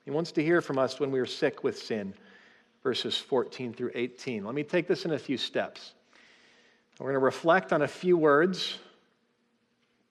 [0.06, 2.14] He wants to hear from us when we are sick with sin,
[2.84, 4.44] verses 14 through 18.
[4.44, 5.94] Let me take this in a few steps.
[7.00, 8.78] We're going to reflect on a few words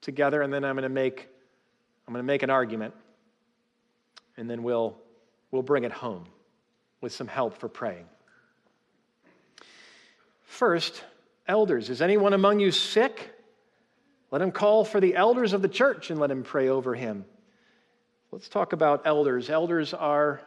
[0.00, 1.28] together, and then I'm going to make,
[2.06, 2.94] I'm going to make an argument,
[4.36, 4.96] and then we'll,
[5.50, 6.24] we'll bring it home
[7.00, 8.06] with some help for praying.
[10.44, 11.04] First,
[11.46, 11.90] elders.
[11.90, 13.34] Is anyone among you sick?
[14.30, 17.24] Let him call for the elders of the church and let him pray over him
[18.30, 19.48] Let's talk about elders.
[19.48, 20.42] Elders are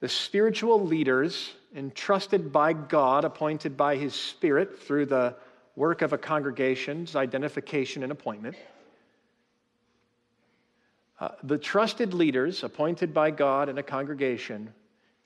[0.00, 5.34] the spiritual leaders entrusted by God, appointed by His Spirit through the
[5.76, 8.56] work of a congregation's identification and appointment.
[11.18, 14.70] Uh, the trusted leaders appointed by God in a congregation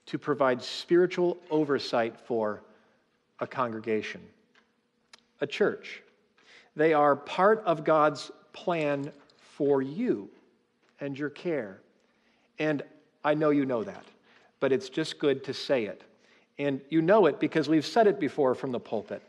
[0.06, 2.62] to provide spiritual oversight for
[3.40, 4.20] a congregation,
[5.40, 6.04] a church.
[6.76, 9.10] They are part of God's plan
[9.40, 10.30] for you
[11.00, 11.80] and your care.
[12.58, 12.82] And
[13.24, 14.04] I know you know that,
[14.60, 16.02] but it's just good to say it.
[16.58, 19.22] And you know it because we've said it before from the pulpit.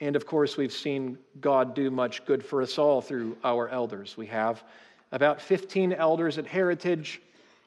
[0.00, 4.16] And of course, we've seen God do much good for us all through our elders.
[4.16, 4.62] We have
[5.12, 7.20] about 15 elders at Heritage.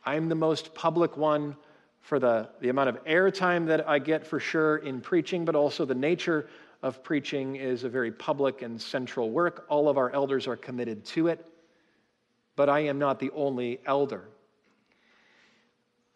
[0.05, 1.55] I'm the most public one
[2.01, 5.85] for the, the amount of airtime that I get for sure in preaching, but also
[5.85, 6.47] the nature
[6.81, 9.65] of preaching is a very public and central work.
[9.69, 11.52] All of our elders are committed to it
[12.55, 14.25] but I am not the only elder.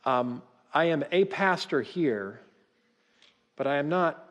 [0.06, 0.42] Um,
[0.74, 2.40] I am a pastor here,
[3.56, 4.30] but I am not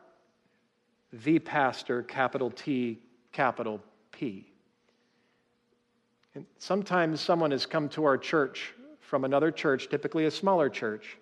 [1.11, 2.99] the pastor, capital T,
[3.31, 3.81] capital
[4.11, 4.47] P.
[6.35, 11.17] And sometimes someone has come to our church from another church, typically a smaller church,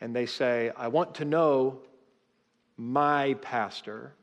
[0.00, 1.80] and they say, I want to know
[2.76, 4.14] my pastor.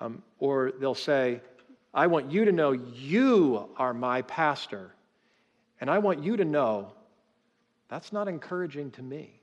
[0.00, 1.40] Um, or they'll say,
[1.94, 4.94] I want you to know you are my pastor.
[5.80, 6.92] And I want you to know
[7.88, 9.40] that's not encouraging to me.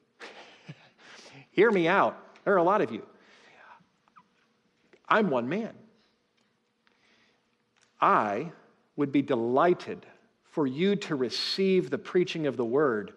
[1.52, 2.18] Hear me out.
[2.44, 3.06] There are a lot of you.
[5.08, 5.74] I'm one man.
[8.02, 8.52] I
[8.96, 10.06] would be delighted
[10.44, 13.14] for you to receive the preaching of the word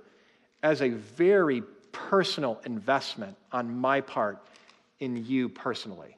[0.62, 1.62] as a very
[1.92, 4.44] personal investment on my part
[5.00, 6.16] in you personally.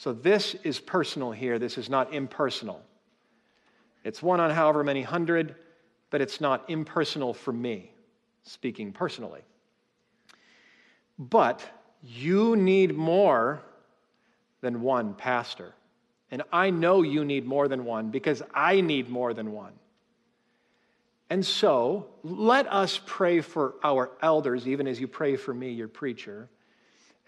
[0.00, 1.58] So this is personal here.
[1.58, 2.80] This is not impersonal.
[4.02, 5.54] It's one on however many hundred,
[6.08, 7.90] but it's not impersonal for me,
[8.42, 9.42] speaking personally.
[11.18, 11.62] But
[12.02, 13.60] you need more
[14.62, 15.74] than one pastor.
[16.30, 19.74] And I know you need more than one because I need more than one.
[21.28, 25.88] And so let us pray for our elders, even as you pray for me, your
[25.88, 26.48] preacher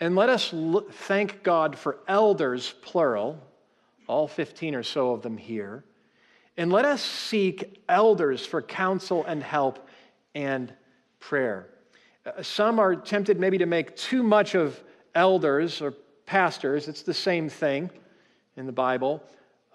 [0.02, 0.52] And let us
[0.90, 3.38] thank God for elders, plural,
[4.08, 5.84] all 15 or so of them here.
[6.56, 9.88] And let us seek elders for counsel and help
[10.34, 10.74] and
[11.20, 11.68] prayer.
[12.26, 14.82] Uh, some are tempted maybe to make too much of
[15.14, 15.94] elders or
[16.26, 16.88] pastors.
[16.88, 17.88] It's the same thing
[18.56, 19.22] in the Bible.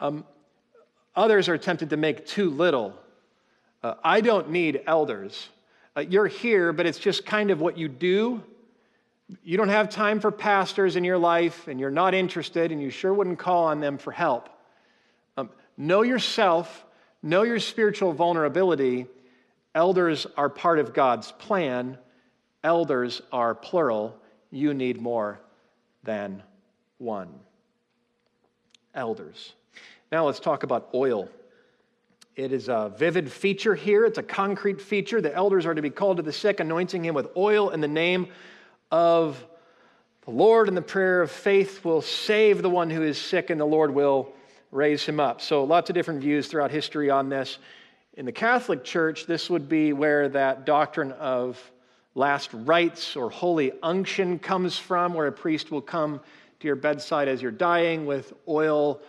[0.01, 0.25] Um,
[1.15, 2.93] others are tempted to make too little.
[3.81, 5.47] Uh, I don't need elders.
[5.95, 8.43] Uh, you're here, but it's just kind of what you do
[9.43, 12.89] you don't have time for pastors in your life and you're not interested and you
[12.89, 14.49] sure wouldn't call on them for help.
[15.35, 16.85] Um, know yourself,
[17.21, 19.07] know your spiritual vulnerability.
[19.75, 21.97] Elders are part of God's plan,
[22.63, 24.17] elders are plural.
[24.49, 25.41] You need more
[26.03, 26.41] than
[26.99, 27.27] one.
[28.95, 29.53] Elders.
[30.09, 31.27] Now let's talk about oil.
[32.37, 34.05] It is a vivid feature here.
[34.05, 35.19] It's a concrete feature.
[35.19, 37.87] The elders are to be called to the sick, anointing him with oil in the
[37.89, 38.27] name
[38.91, 39.43] of
[40.25, 43.59] the Lord, and the prayer of faith will save the one who is sick, and
[43.59, 44.33] the Lord will
[44.71, 45.41] raise him up.
[45.41, 47.59] So, lots of different views throughout history on this.
[48.15, 51.59] In the Catholic Church, this would be where that doctrine of
[52.15, 56.19] last rites or holy unction comes from, where a priest will come
[56.59, 58.99] to your bedside as you're dying with oil,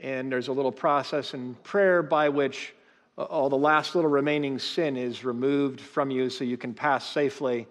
[0.00, 2.74] and there's a little process in prayer by which
[3.16, 7.66] all the last little remaining sin is removed from you so you can pass safely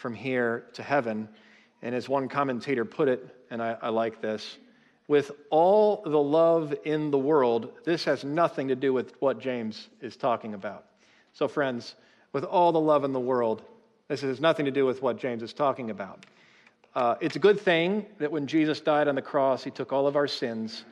[0.00, 1.28] from here to heaven.
[1.82, 4.58] And as one commentator put it, and I, I like this,
[5.08, 9.88] with all the love in the world, this has nothing to do with what James
[10.00, 10.86] is talking about.
[11.32, 11.96] So, friends,
[12.32, 13.62] with all the love in the world,
[14.08, 16.26] this has nothing to do with what James is talking about.
[16.94, 20.06] Uh, it's a good thing that when Jesus died on the cross, he took all
[20.06, 20.84] of our sins.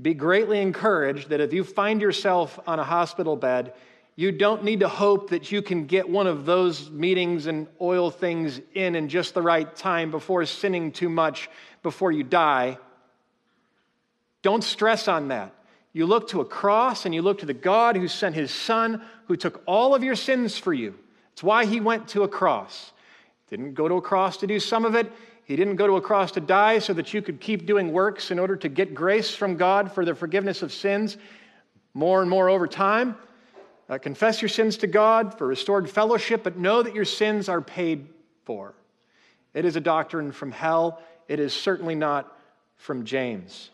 [0.00, 3.74] Be greatly encouraged that if you find yourself on a hospital bed
[4.18, 8.10] you don't need to hope that you can get one of those meetings and oil
[8.10, 11.50] things in in just the right time before sinning too much
[11.82, 12.78] before you die.
[14.40, 15.52] Don't stress on that.
[15.92, 19.02] You look to a cross and you look to the God who sent his son,
[19.26, 20.94] who took all of your sins for you.
[21.32, 22.92] It's why he went to a cross.
[23.50, 25.12] Didn't go to a cross to do some of it.
[25.44, 28.30] He didn't go to a cross to die so that you could keep doing works
[28.30, 31.18] in order to get grace from God for the forgiveness of sins
[31.92, 33.16] more and more over time.
[33.88, 37.60] Uh, confess your sins to God for restored fellowship, but know that your sins are
[37.60, 38.08] paid
[38.44, 38.74] for.
[39.54, 41.00] It is a doctrine from hell.
[41.28, 42.36] It is certainly not
[42.76, 43.70] from James.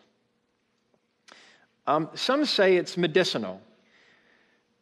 [1.87, 3.59] Um, some say it's medicinal.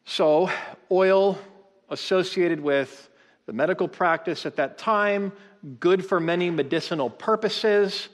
[0.05, 0.49] So,
[0.91, 1.39] oil
[1.89, 3.09] associated with
[3.45, 5.31] the medical practice at that time,
[5.79, 8.09] good for many medicinal purposes.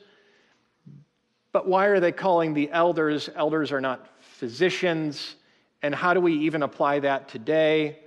[1.51, 3.29] But why are they calling the elders?
[3.35, 5.35] Elders are not physicians.
[5.81, 7.99] And how do we even apply that today?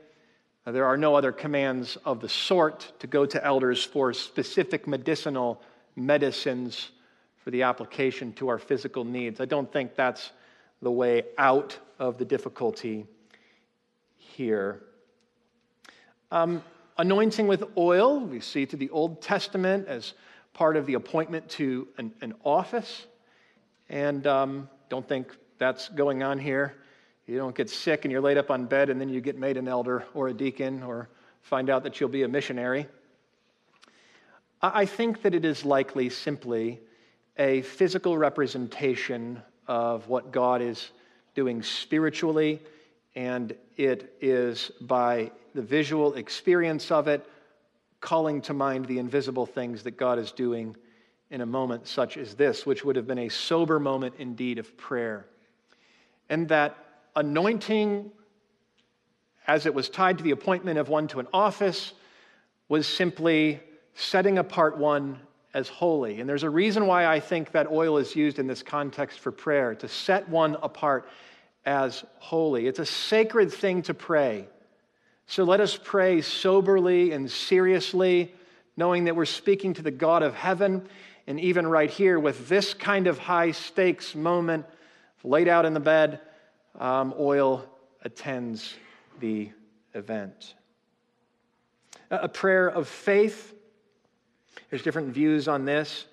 [0.66, 5.62] There are no other commands of the sort to go to elders for specific medicinal
[5.96, 6.90] medicines
[7.42, 9.40] for the application to our physical needs.
[9.40, 10.30] I don't think that's
[10.82, 13.06] the way out of the difficulty
[14.16, 14.82] here.
[16.30, 16.62] Um,
[16.98, 20.12] anointing with oil, we see to the Old Testament as
[20.52, 23.06] part of the appointment to an, an office.
[23.88, 26.76] And um, don't think that's going on here.
[27.30, 29.56] You don't get sick and you're laid up on bed and then you get made
[29.56, 31.08] an elder or a deacon or
[31.42, 32.88] find out that you'll be a missionary.
[34.60, 36.80] I think that it is likely simply
[37.38, 40.90] a physical representation of what God is
[41.36, 42.60] doing spiritually,
[43.14, 47.24] and it is by the visual experience of it
[48.00, 50.74] calling to mind the invisible things that God is doing
[51.30, 54.76] in a moment such as this, which would have been a sober moment indeed of
[54.76, 55.26] prayer.
[56.28, 56.76] And that
[57.16, 58.10] anointing,
[59.46, 61.92] as it was tied to the appointment of one to an office,
[62.68, 63.60] was simply
[63.94, 65.18] setting apart one
[65.52, 66.20] as holy.
[66.20, 69.32] And there's a reason why I think that oil is used in this context for
[69.32, 71.08] prayer to set one apart
[71.66, 72.66] as holy.
[72.66, 74.46] It's a sacred thing to pray.
[75.26, 78.34] So let us pray soberly and seriously,
[78.76, 80.88] knowing that we're speaking to the God of heaven.
[81.26, 84.66] And even right here, with this kind of high stakes moment
[85.22, 86.20] laid out in the bed,
[86.78, 87.64] um, oil
[88.02, 88.74] attends
[89.20, 89.50] the
[89.94, 90.54] event.
[92.10, 93.54] A prayer of faith.
[94.68, 96.06] There's different views on this.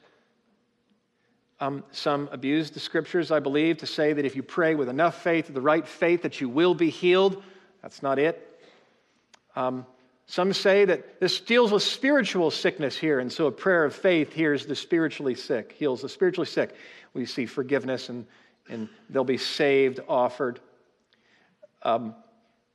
[1.59, 5.23] Um, some abuse the scriptures, I believe, to say that if you pray with enough
[5.23, 7.43] faith, the right faith, that you will be healed.
[7.81, 8.61] That's not it.
[9.55, 9.85] Um,
[10.27, 14.33] some say that this deals with spiritual sickness here, and so a prayer of faith
[14.33, 16.75] heals the spiritually sick, heals the spiritually sick.
[17.13, 18.27] We see forgiveness and
[18.69, 20.59] and they'll be saved offered.
[21.83, 22.15] Um,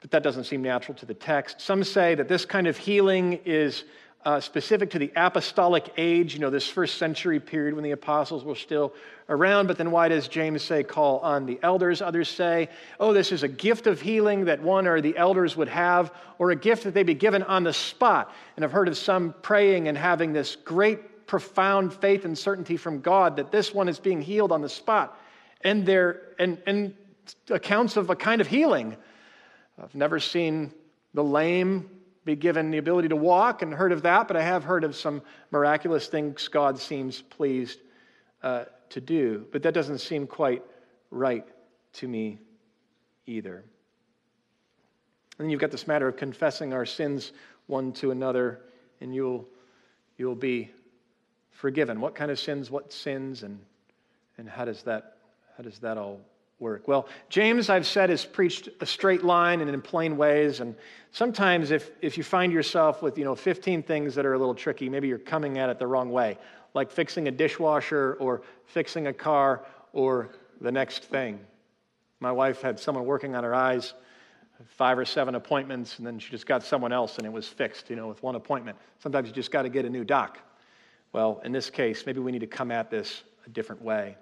[0.01, 1.61] but that doesn't seem natural to the text.
[1.61, 3.84] Some say that this kind of healing is
[4.24, 8.45] uh, specific to the apostolic age, you know, this first century period when the apostles
[8.45, 8.95] were still
[9.28, 9.66] around.
[9.66, 12.01] But then why does James say, call on the elders?
[12.01, 12.68] Others say,
[13.01, 16.53] oh, this is a gift of healing that one or the elders would have, or
[16.53, 18.32] a gift that they be given on the spot.
[18.57, 23.01] And I've heard of some praying and having this great, profound faith and certainty from
[23.01, 25.18] God that this one is being healed on the spot.
[25.64, 26.94] And, there, and, and
[27.50, 28.96] accounts of a kind of healing.
[29.82, 30.72] I've never seen
[31.14, 31.88] the lame
[32.24, 34.94] be given the ability to walk and heard of that, but I have heard of
[34.94, 37.80] some miraculous things God seems pleased
[38.42, 39.46] uh, to do.
[39.50, 40.62] But that doesn't seem quite
[41.10, 41.46] right
[41.94, 42.38] to me
[43.26, 43.64] either.
[45.38, 47.32] And you've got this matter of confessing our sins
[47.66, 48.60] one to another,
[49.00, 49.48] and you'll,
[50.16, 50.70] you'll be
[51.50, 52.00] forgiven.
[52.00, 53.58] What kind of sins, what sins, and,
[54.38, 55.11] and how, does that,
[55.62, 56.20] how does that all
[56.58, 56.88] work?
[56.88, 60.58] Well, James, I've said, has preached a straight line and in plain ways.
[60.58, 60.74] And
[61.12, 64.56] sometimes if, if you find yourself with, you know, 15 things that are a little
[64.56, 66.36] tricky, maybe you're coming at it the wrong way,
[66.74, 71.38] like fixing a dishwasher or fixing a car or the next thing.
[72.18, 73.94] My wife had someone working on her eyes,
[74.66, 77.88] five or seven appointments, and then she just got someone else and it was fixed,
[77.88, 78.76] you know, with one appointment.
[78.98, 80.38] Sometimes you just got to get a new doc.
[81.12, 84.16] Well, in this case, maybe we need to come at this a different way.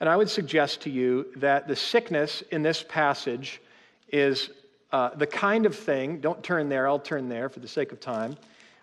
[0.00, 3.60] And I would suggest to you that the sickness in this passage
[4.08, 4.50] is
[4.92, 8.00] uh, the kind of thing, don't turn there, I'll turn there for the sake of
[8.00, 8.36] time,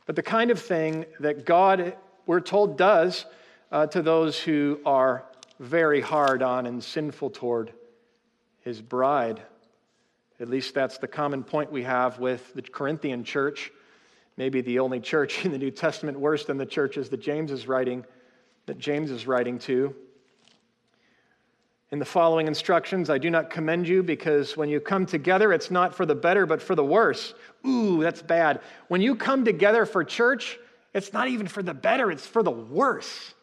[0.05, 1.95] but the kind of thing that God,
[2.25, 3.25] we're told, does
[3.71, 5.23] uh, to those who are
[5.59, 7.73] very hard on and sinful toward
[8.61, 9.41] his bride.
[10.39, 13.71] At least that's the common point we have with the Corinthian church.
[14.35, 17.67] Maybe the only church in the New Testament worse than the churches that James is
[17.67, 18.03] writing,
[18.65, 19.95] that James is writing to.
[21.93, 25.69] In the following instructions, I do not commend you because when you come together, it's
[25.69, 27.35] not for the better, but for the worse.
[27.67, 28.61] Ooh, that's bad.
[28.87, 30.57] When you come together for church,
[30.95, 33.35] it's not even for the better, it's for the worse.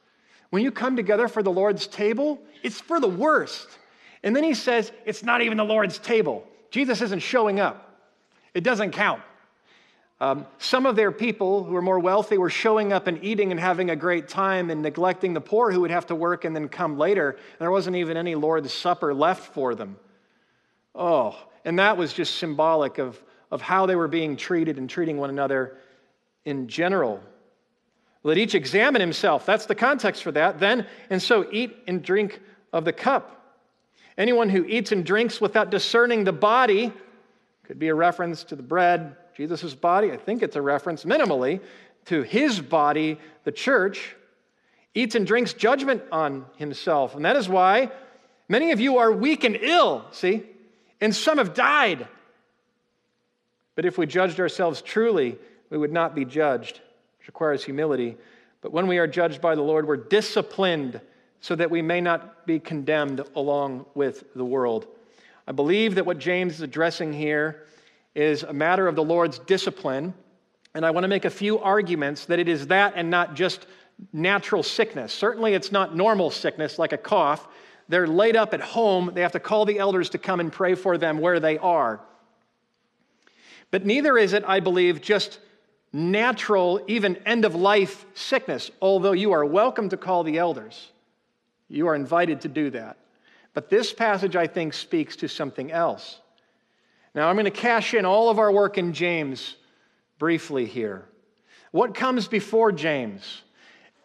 [0.48, 3.68] When you come together for the Lord's table, it's for the worst.
[4.24, 6.44] And then he says, it's not even the Lord's table.
[6.72, 8.00] Jesus isn't showing up,
[8.52, 9.22] it doesn't count.
[10.20, 13.58] Um, some of their people who were more wealthy were showing up and eating and
[13.58, 16.68] having a great time and neglecting the poor who would have to work and then
[16.68, 17.30] come later.
[17.30, 19.96] And there wasn't even any Lord's Supper left for them.
[20.94, 25.16] Oh, and that was just symbolic of, of how they were being treated and treating
[25.16, 25.78] one another
[26.44, 27.22] in general.
[28.22, 29.46] Let each examine himself.
[29.46, 30.60] That's the context for that.
[30.60, 32.40] Then, and so eat and drink
[32.74, 33.58] of the cup.
[34.18, 36.92] Anyone who eats and drinks without discerning the body
[37.64, 41.60] could be a reference to the bread, Jesus' body, I think it's a reference minimally
[42.06, 44.16] to his body, the church,
[44.94, 47.14] eats and drinks judgment on himself.
[47.14, 47.90] And that is why
[48.48, 50.42] many of you are weak and ill, see?
[51.00, 52.06] And some have died.
[53.74, 55.38] But if we judged ourselves truly,
[55.70, 56.80] we would not be judged,
[57.18, 58.16] which requires humility.
[58.60, 61.00] But when we are judged by the Lord, we're disciplined
[61.40, 64.86] so that we may not be condemned along with the world.
[65.46, 67.66] I believe that what James is addressing here
[68.14, 70.14] is a matter of the Lord's discipline.
[70.74, 73.66] And I want to make a few arguments that it is that and not just
[74.12, 75.12] natural sickness.
[75.12, 77.46] Certainly, it's not normal sickness like a cough.
[77.88, 79.10] They're laid up at home.
[79.14, 82.00] They have to call the elders to come and pray for them where they are.
[83.70, 85.38] But neither is it, I believe, just
[85.92, 90.90] natural, even end of life sickness, although you are welcome to call the elders.
[91.68, 92.96] You are invited to do that.
[93.54, 96.20] But this passage, I think, speaks to something else.
[97.14, 99.56] Now, I'm going to cash in all of our work in James
[100.18, 101.06] briefly here.
[101.72, 103.42] What comes before James?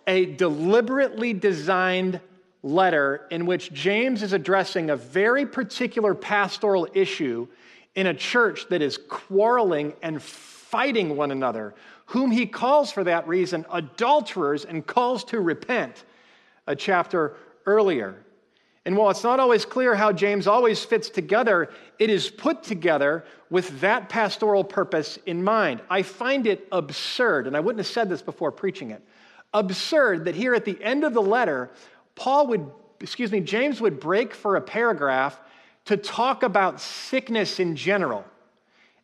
[0.08, 2.20] A deliberately designed
[2.64, 7.48] letter in which James is addressing a very particular pastoral issue
[7.94, 11.76] in a church that is quarreling and fighting one another,
[12.08, 16.06] whom he calls for that reason adulterers and calls to repent
[16.66, 17.36] a chapter
[17.68, 18.25] earlier.
[18.86, 23.26] And while it's not always clear how James always fits together, it is put together
[23.50, 25.82] with that pastoral purpose in mind.
[25.90, 29.02] I find it absurd, and I wouldn't have said this before preaching it,
[29.54, 31.72] absurd that here at the end of the letter,
[32.14, 32.70] Paul would,
[33.00, 35.40] excuse me, James would break for a paragraph
[35.86, 38.24] to talk about sickness in general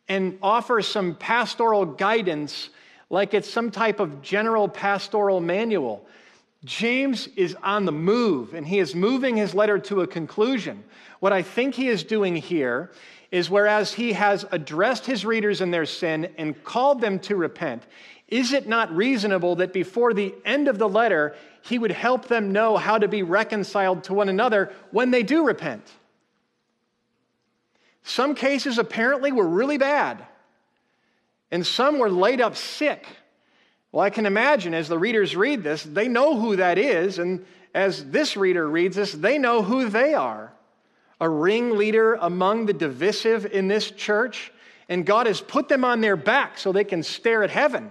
[0.08, 2.70] and offer some pastoral guidance
[3.10, 6.06] like it's some type of general pastoral manual.
[6.64, 10.84] James is on the move and he is moving his letter to a conclusion.
[11.18, 12.92] What I think he is doing here
[13.32, 17.82] is whereas he has addressed his readers in their sin and called them to repent,
[18.28, 22.52] is it not reasonable that before the end of the letter, he would help them
[22.52, 25.90] know how to be reconciled to one another when they do repent?
[28.04, 30.24] Some cases apparently were really bad,
[31.50, 33.06] and some were laid up sick
[33.92, 37.44] Well, I can imagine as the readers read this, they know who that is, and
[37.74, 40.52] as this reader reads this, they know who they are.
[41.20, 44.50] A ringleader among the divisive in this church,
[44.88, 47.90] and God has put them on their back so they can stare at heaven.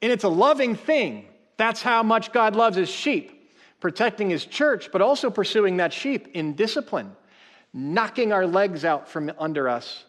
[0.00, 1.26] And it's a loving thing.
[1.56, 3.50] That's how much God loves his sheep,
[3.80, 7.14] protecting his church, but also pursuing that sheep in discipline,
[7.72, 10.04] knocking our legs out from under us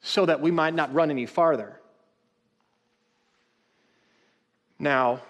[0.00, 1.80] so that we might not run any farther.
[4.78, 5.20] Now,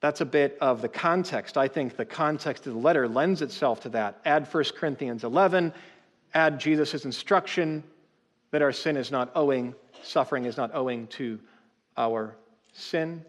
[0.00, 1.56] that's a bit of the context.
[1.56, 4.20] I think the context of the letter lends itself to that.
[4.24, 5.72] Add 1 Corinthians 11,
[6.34, 7.84] add Jesus' instruction
[8.50, 11.38] that our sin is not owing, suffering is not owing to
[11.96, 12.36] our
[12.72, 13.24] sin.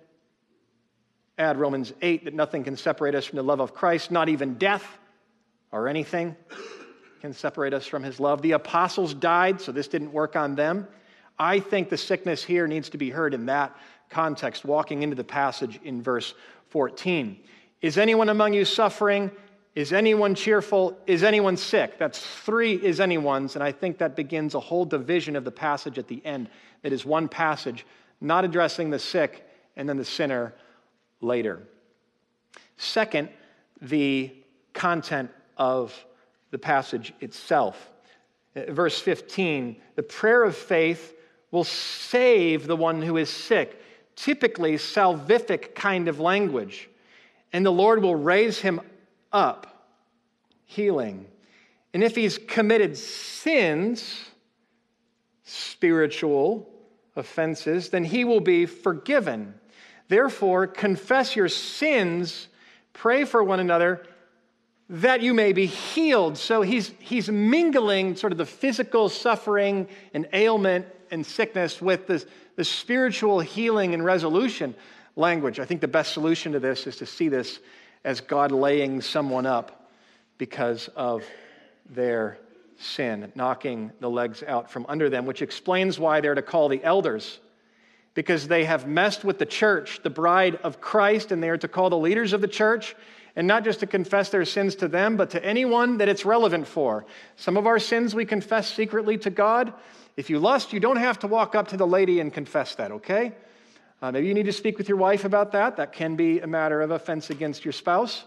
[1.38, 4.56] Add Romans 8 that nothing can separate us from the love of Christ, not even
[4.56, 4.86] death
[5.72, 6.36] or anything
[7.22, 8.42] can separate us from his love.
[8.42, 10.88] The apostles died, so this didn't work on them.
[11.40, 13.76] I think the sickness here needs to be heard in that
[14.10, 16.34] context, walking into the passage in verse
[16.70, 17.40] 14.
[17.82, 19.32] Is anyone among you suffering?
[19.76, 20.98] Is anyone cheerful?
[21.08, 21.98] Is anyone sick?
[21.98, 25.98] That's three is anyone's, and I think that begins a whole division of the passage
[25.98, 26.50] at the end.
[26.84, 27.86] It is one passage,
[28.22, 30.54] not addressing the sick and then the sinner
[31.22, 31.64] later.
[32.78, 33.30] Second,
[33.82, 34.32] the
[34.74, 35.94] content of
[36.52, 37.90] the passage itself.
[38.56, 41.16] Verse 15 the prayer of faith
[41.52, 43.80] will save the one who is sick
[44.16, 46.90] typically salvific kind of language.
[47.52, 48.82] And the Lord will raise him
[49.32, 49.88] up,
[50.66, 51.28] healing.
[51.94, 54.30] And if he's committed sins,
[55.44, 56.70] spiritual
[57.16, 59.54] offenses, then he will be forgiven.
[60.08, 62.48] Therefore, confess your sins,
[62.94, 64.06] pray for one another
[64.90, 66.38] that you may be healed.
[66.38, 72.26] So he's, he's mingling sort of the physical suffering and ailment and sickness with the,
[72.56, 74.76] the spiritual healing and resolution
[75.16, 75.60] language.
[75.60, 77.60] I think the best solution to this is to see this
[78.04, 79.90] as God laying someone up
[80.38, 81.24] because of
[81.90, 82.38] their
[82.78, 86.84] sin, knocking the legs out from under them, which explains why they're to call the
[86.84, 87.40] elders.
[88.14, 91.68] Because they have messed with the church, the bride of Christ, and they are to
[91.68, 92.96] call the leaders of the church
[93.36, 96.68] and not just to confess their sins to them, but to anyone that it's relevant
[96.68, 97.06] for.
[97.36, 99.74] Some of our sins we confess secretly to God.
[100.16, 102.92] If you lust, you don't have to walk up to the lady and confess that,
[102.92, 103.34] okay?
[104.02, 105.78] Uh, maybe you need to speak with your wife about that.
[105.78, 108.24] That can be a matter of offense against your spouse.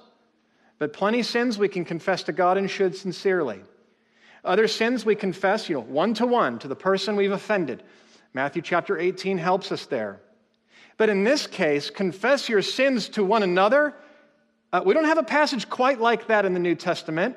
[0.78, 3.60] But plenty sins we can confess to God and should sincerely.
[4.44, 7.82] Other sins we confess, you know, one to one to the person we've offended.
[8.34, 10.20] Matthew chapter 18 helps us there.
[10.98, 13.94] But in this case, confess your sins to one another
[14.72, 17.36] uh, we don't have a passage quite like that in the New Testament,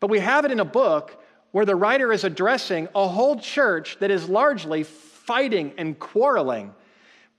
[0.00, 1.19] but we have it in a book
[1.52, 6.74] where the writer is addressing a whole church that is largely fighting and quarreling,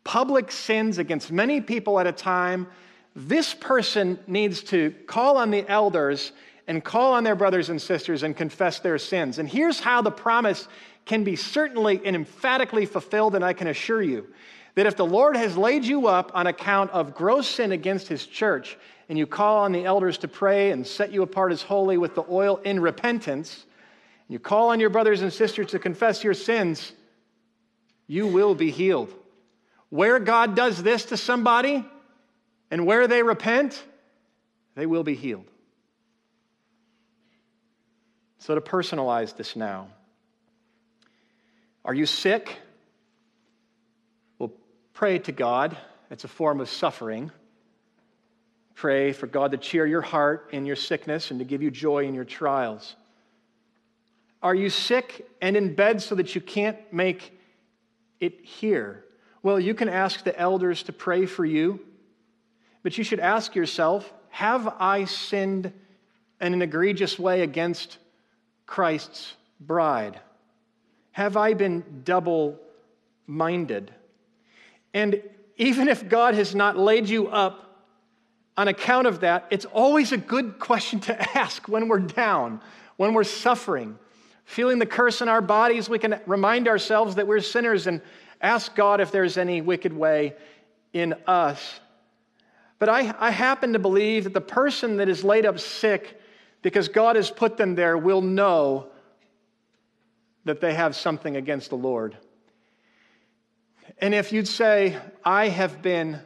[0.03, 2.67] public sins against many people at a time.
[3.15, 6.31] This person needs to call on the elders
[6.67, 9.39] and call on their brothers and sisters and confess their sins.
[9.39, 10.67] And here's how the promise
[11.05, 14.27] can be certainly and emphatically fulfilled, and I can assure you
[14.75, 18.25] that if the Lord has laid you up on account of gross sin against his
[18.25, 18.77] church,
[19.09, 22.15] and you call on the elders to pray and set you apart as holy with
[22.15, 23.65] the oil in repentance,
[24.31, 26.93] you call on your brothers and sisters to confess your sins,
[28.07, 29.13] you will be healed.
[29.89, 31.85] Where God does this to somebody
[32.71, 33.83] and where they repent,
[34.75, 35.51] they will be healed.
[38.37, 39.89] So, to personalize this now,
[41.83, 42.57] are you sick?
[44.39, 44.53] Well,
[44.93, 45.75] pray to God.
[46.09, 47.31] It's a form of suffering.
[48.75, 52.05] Pray for God to cheer your heart in your sickness and to give you joy
[52.05, 52.95] in your trials.
[54.41, 57.37] Are you sick and in bed so that you can't make
[58.19, 59.05] it here?
[59.43, 61.79] Well, you can ask the elders to pray for you,
[62.83, 65.71] but you should ask yourself Have I sinned
[66.39, 67.97] in an egregious way against
[68.65, 70.19] Christ's bride?
[71.11, 72.59] Have I been double
[73.27, 73.93] minded?
[74.93, 75.21] And
[75.57, 77.85] even if God has not laid you up
[78.57, 82.61] on account of that, it's always a good question to ask when we're down,
[82.97, 83.97] when we're suffering.
[84.45, 88.01] Feeling the curse in our bodies, we can remind ourselves that we're sinners and
[88.41, 90.33] ask God if there's any wicked way
[90.93, 91.79] in us.
[92.79, 96.19] But I, I happen to believe that the person that is laid up sick
[96.61, 98.87] because God has put them there will know
[100.45, 102.17] that they have something against the Lord.
[103.99, 106.19] And if you'd say, I have been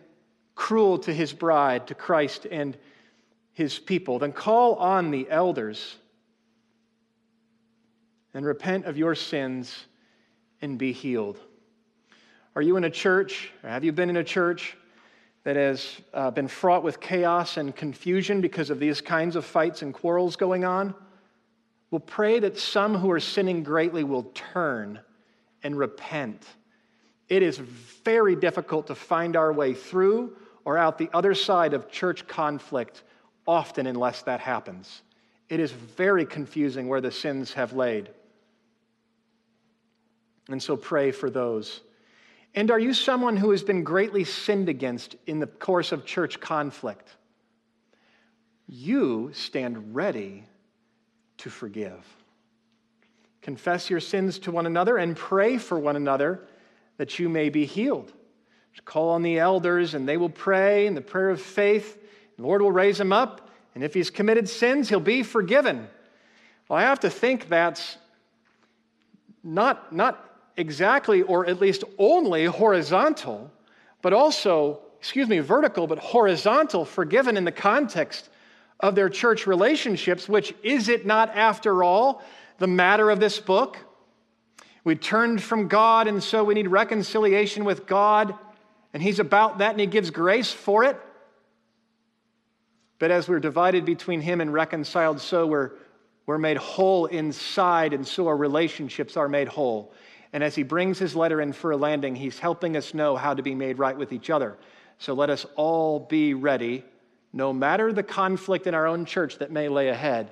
[0.56, 2.78] cruel to his bride, to Christ and
[3.54, 5.98] his people, then call on the elders
[8.36, 9.86] and repent of your sins
[10.62, 11.40] and be healed.
[12.56, 14.78] Are you in a church, or have you been in a church
[15.46, 19.82] that has uh, been fraught with chaos and confusion because of these kinds of fights
[19.82, 20.94] and quarrels going on?
[21.92, 25.00] We'll pray that some who are sinning greatly will turn
[25.64, 26.46] and repent.
[27.30, 31.90] It is very difficult to find our way through or out the other side of
[31.90, 33.04] church conflict,
[33.48, 35.04] often unless that happens.
[35.48, 38.10] It is very confusing where the sins have laid.
[40.50, 41.82] And so pray for those.
[42.54, 46.40] And are you someone who has been greatly sinned against in the course of church
[46.40, 47.10] conflict?
[48.68, 50.46] You stand ready
[51.38, 52.06] to forgive.
[53.42, 56.48] Confess your sins to one another and pray for one another
[56.98, 58.12] that you may be healed.
[58.74, 62.02] Just call on the elders and they will pray in the prayer of faith.
[62.38, 65.88] The Lord will raise him up, and if he's committed sins, he'll be forgiven.
[66.68, 67.98] Well, I have to think that's
[69.44, 73.52] not, not exactly, or at least only horizontal,
[74.02, 78.30] but also, excuse me, vertical, but horizontal, forgiven in the context
[78.80, 82.24] of their church relationships, which is it not, after all,
[82.58, 83.78] the matter of this book?
[84.84, 88.36] We turned from God, and so we need reconciliation with God,
[88.94, 90.98] and He's about that, and He gives grace for it.
[93.00, 95.72] But as we're divided between Him and reconciled, so we're,
[96.26, 99.92] we're made whole inside, and so our relationships are made whole.
[100.36, 103.34] And as he brings his letter in for a landing, he's helping us know how
[103.34, 104.58] to be made right with each other.
[104.98, 106.84] So let us all be ready,
[107.32, 110.32] no matter the conflict in our own church that may lay ahead,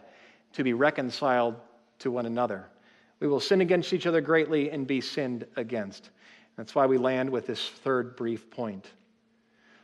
[0.55, 1.55] to be reconciled
[1.99, 2.65] to one another.
[3.21, 6.09] We will sin against each other greatly and be sinned against.
[6.57, 8.85] That's why we land with this third brief point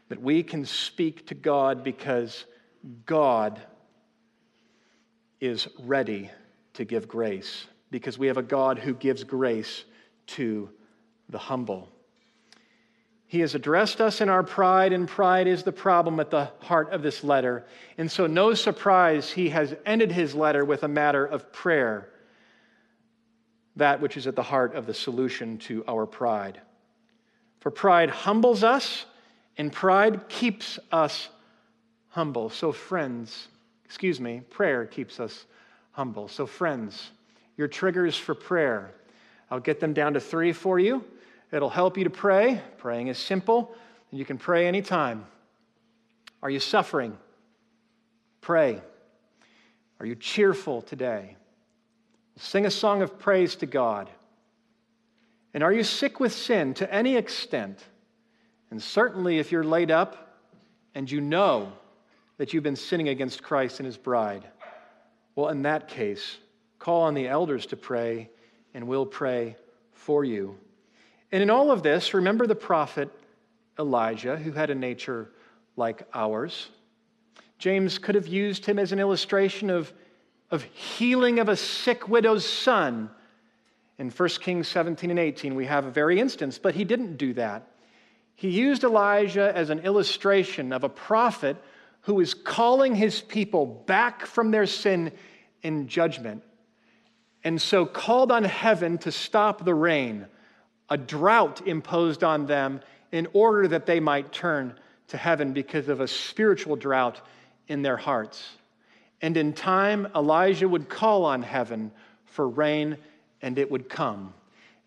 [0.10, 2.44] that we can speak to God because
[3.06, 3.62] God
[5.40, 6.30] is ready
[6.74, 9.86] to give grace, because we have a God who gives grace
[10.36, 10.70] to
[11.30, 11.90] the humble.
[13.28, 16.92] He has addressed us in our pride, and pride is the problem at the heart
[16.92, 17.64] of this letter.
[18.00, 22.10] And so, no surprise, he has ended his letter with a matter of prayer,
[23.76, 26.60] that which is at the heart of the solution to our pride.
[27.60, 29.06] For pride humbles us,
[29.60, 31.30] and pride keeps us
[32.08, 32.50] humble.
[32.50, 33.48] So, friends,
[33.86, 35.46] excuse me, prayer keeps us
[35.92, 36.30] humble.
[36.30, 37.12] So, friends,
[37.58, 38.96] your triggers for prayer
[39.52, 41.04] I'll get them down to three for you.
[41.52, 42.62] It'll help you to pray.
[42.78, 43.74] Praying is simple,
[44.12, 45.26] and you can pray anytime.
[46.42, 47.18] Are you suffering?
[48.42, 48.82] Pray.
[50.00, 51.36] Are you cheerful today?
[52.38, 54.10] Sing a song of praise to God.
[55.54, 57.84] And are you sick with sin to any extent?
[58.72, 60.38] And certainly, if you're laid up
[60.94, 61.74] and you know
[62.38, 64.46] that you've been sinning against Christ and his bride,
[65.36, 66.38] well, in that case,
[66.78, 68.30] call on the elders to pray
[68.74, 69.56] and we'll pray
[69.94, 70.58] for you.
[71.32, 73.10] And in all of this, remember the prophet
[73.78, 75.30] Elijah, who had a nature
[75.76, 76.70] like ours.
[77.58, 79.94] James could have used him as an illustration of,
[80.52, 83.10] of healing of a sick widow's son.
[83.98, 87.34] In 1 Kings 17 and 18, we have a very instance, but he didn't do
[87.34, 87.68] that.
[88.36, 91.58] He used Elijah as an illustration of a prophet
[92.02, 95.12] who is calling his people back from their sin
[95.62, 96.44] in judgment
[97.44, 100.26] and so called on heaven to stop the rain,
[100.90, 102.82] a drought imposed on them
[103.12, 104.74] in order that they might turn
[105.08, 107.22] to heaven because of a spiritual drought
[107.68, 108.58] in their hearts.
[109.22, 111.92] And in time, Elijah would call on heaven
[112.26, 112.98] for rain,
[113.42, 114.34] and it would come.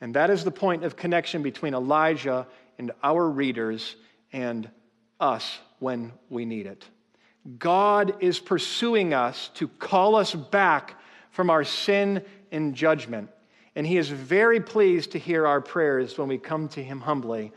[0.00, 2.46] And that is the point of connection between Elijah
[2.78, 3.96] and our readers
[4.32, 4.68] and
[5.20, 6.84] us when we need it.
[7.58, 10.96] God is pursuing us to call us back
[11.30, 13.28] from our sin in judgment.
[13.74, 17.50] And He is very pleased to hear our prayers when we come to Him humbly.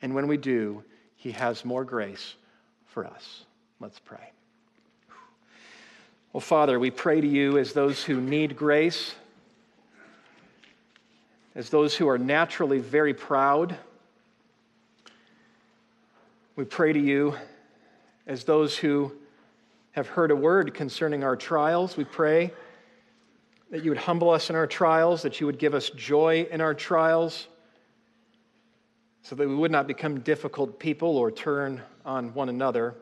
[0.00, 0.84] And when we do,
[1.16, 2.36] He has more grace
[2.86, 3.44] for us.
[3.80, 4.30] Let's pray.
[6.32, 9.14] Well, Father, we pray to you as those who need grace,
[11.54, 13.76] as those who are naturally very proud.
[16.56, 17.34] We pray to you
[18.26, 19.12] as those who
[19.92, 21.96] have heard a word concerning our trials.
[21.96, 22.52] We pray
[23.72, 26.60] that you would humble us in our trials, that you would give us joy in
[26.60, 27.48] our trials,
[29.22, 32.94] so that we would not become difficult people or turn on one another,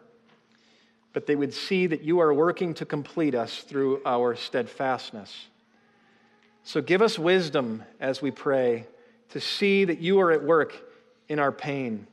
[1.12, 5.48] but they would see that you are working to complete us through our steadfastness.
[6.62, 8.86] So give us wisdom as we pray
[9.30, 10.72] to see that you are at work
[11.28, 12.06] in our pain.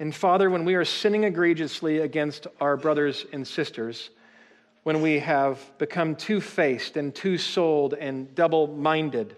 [0.00, 4.10] And Father, when we are sinning egregiously against our brothers and sisters,
[4.84, 9.34] when we have become two faced and two souled and double minded.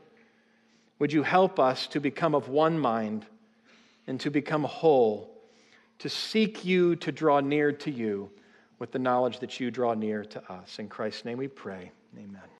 [0.99, 3.27] Would you help us to become of one mind
[4.07, 5.33] and to become whole,
[6.01, 8.31] to seek you, to draw near to you
[8.79, 10.79] with the knowledge that you draw near to us.
[10.79, 11.91] In Christ's name we pray.
[12.17, 12.49] Amen.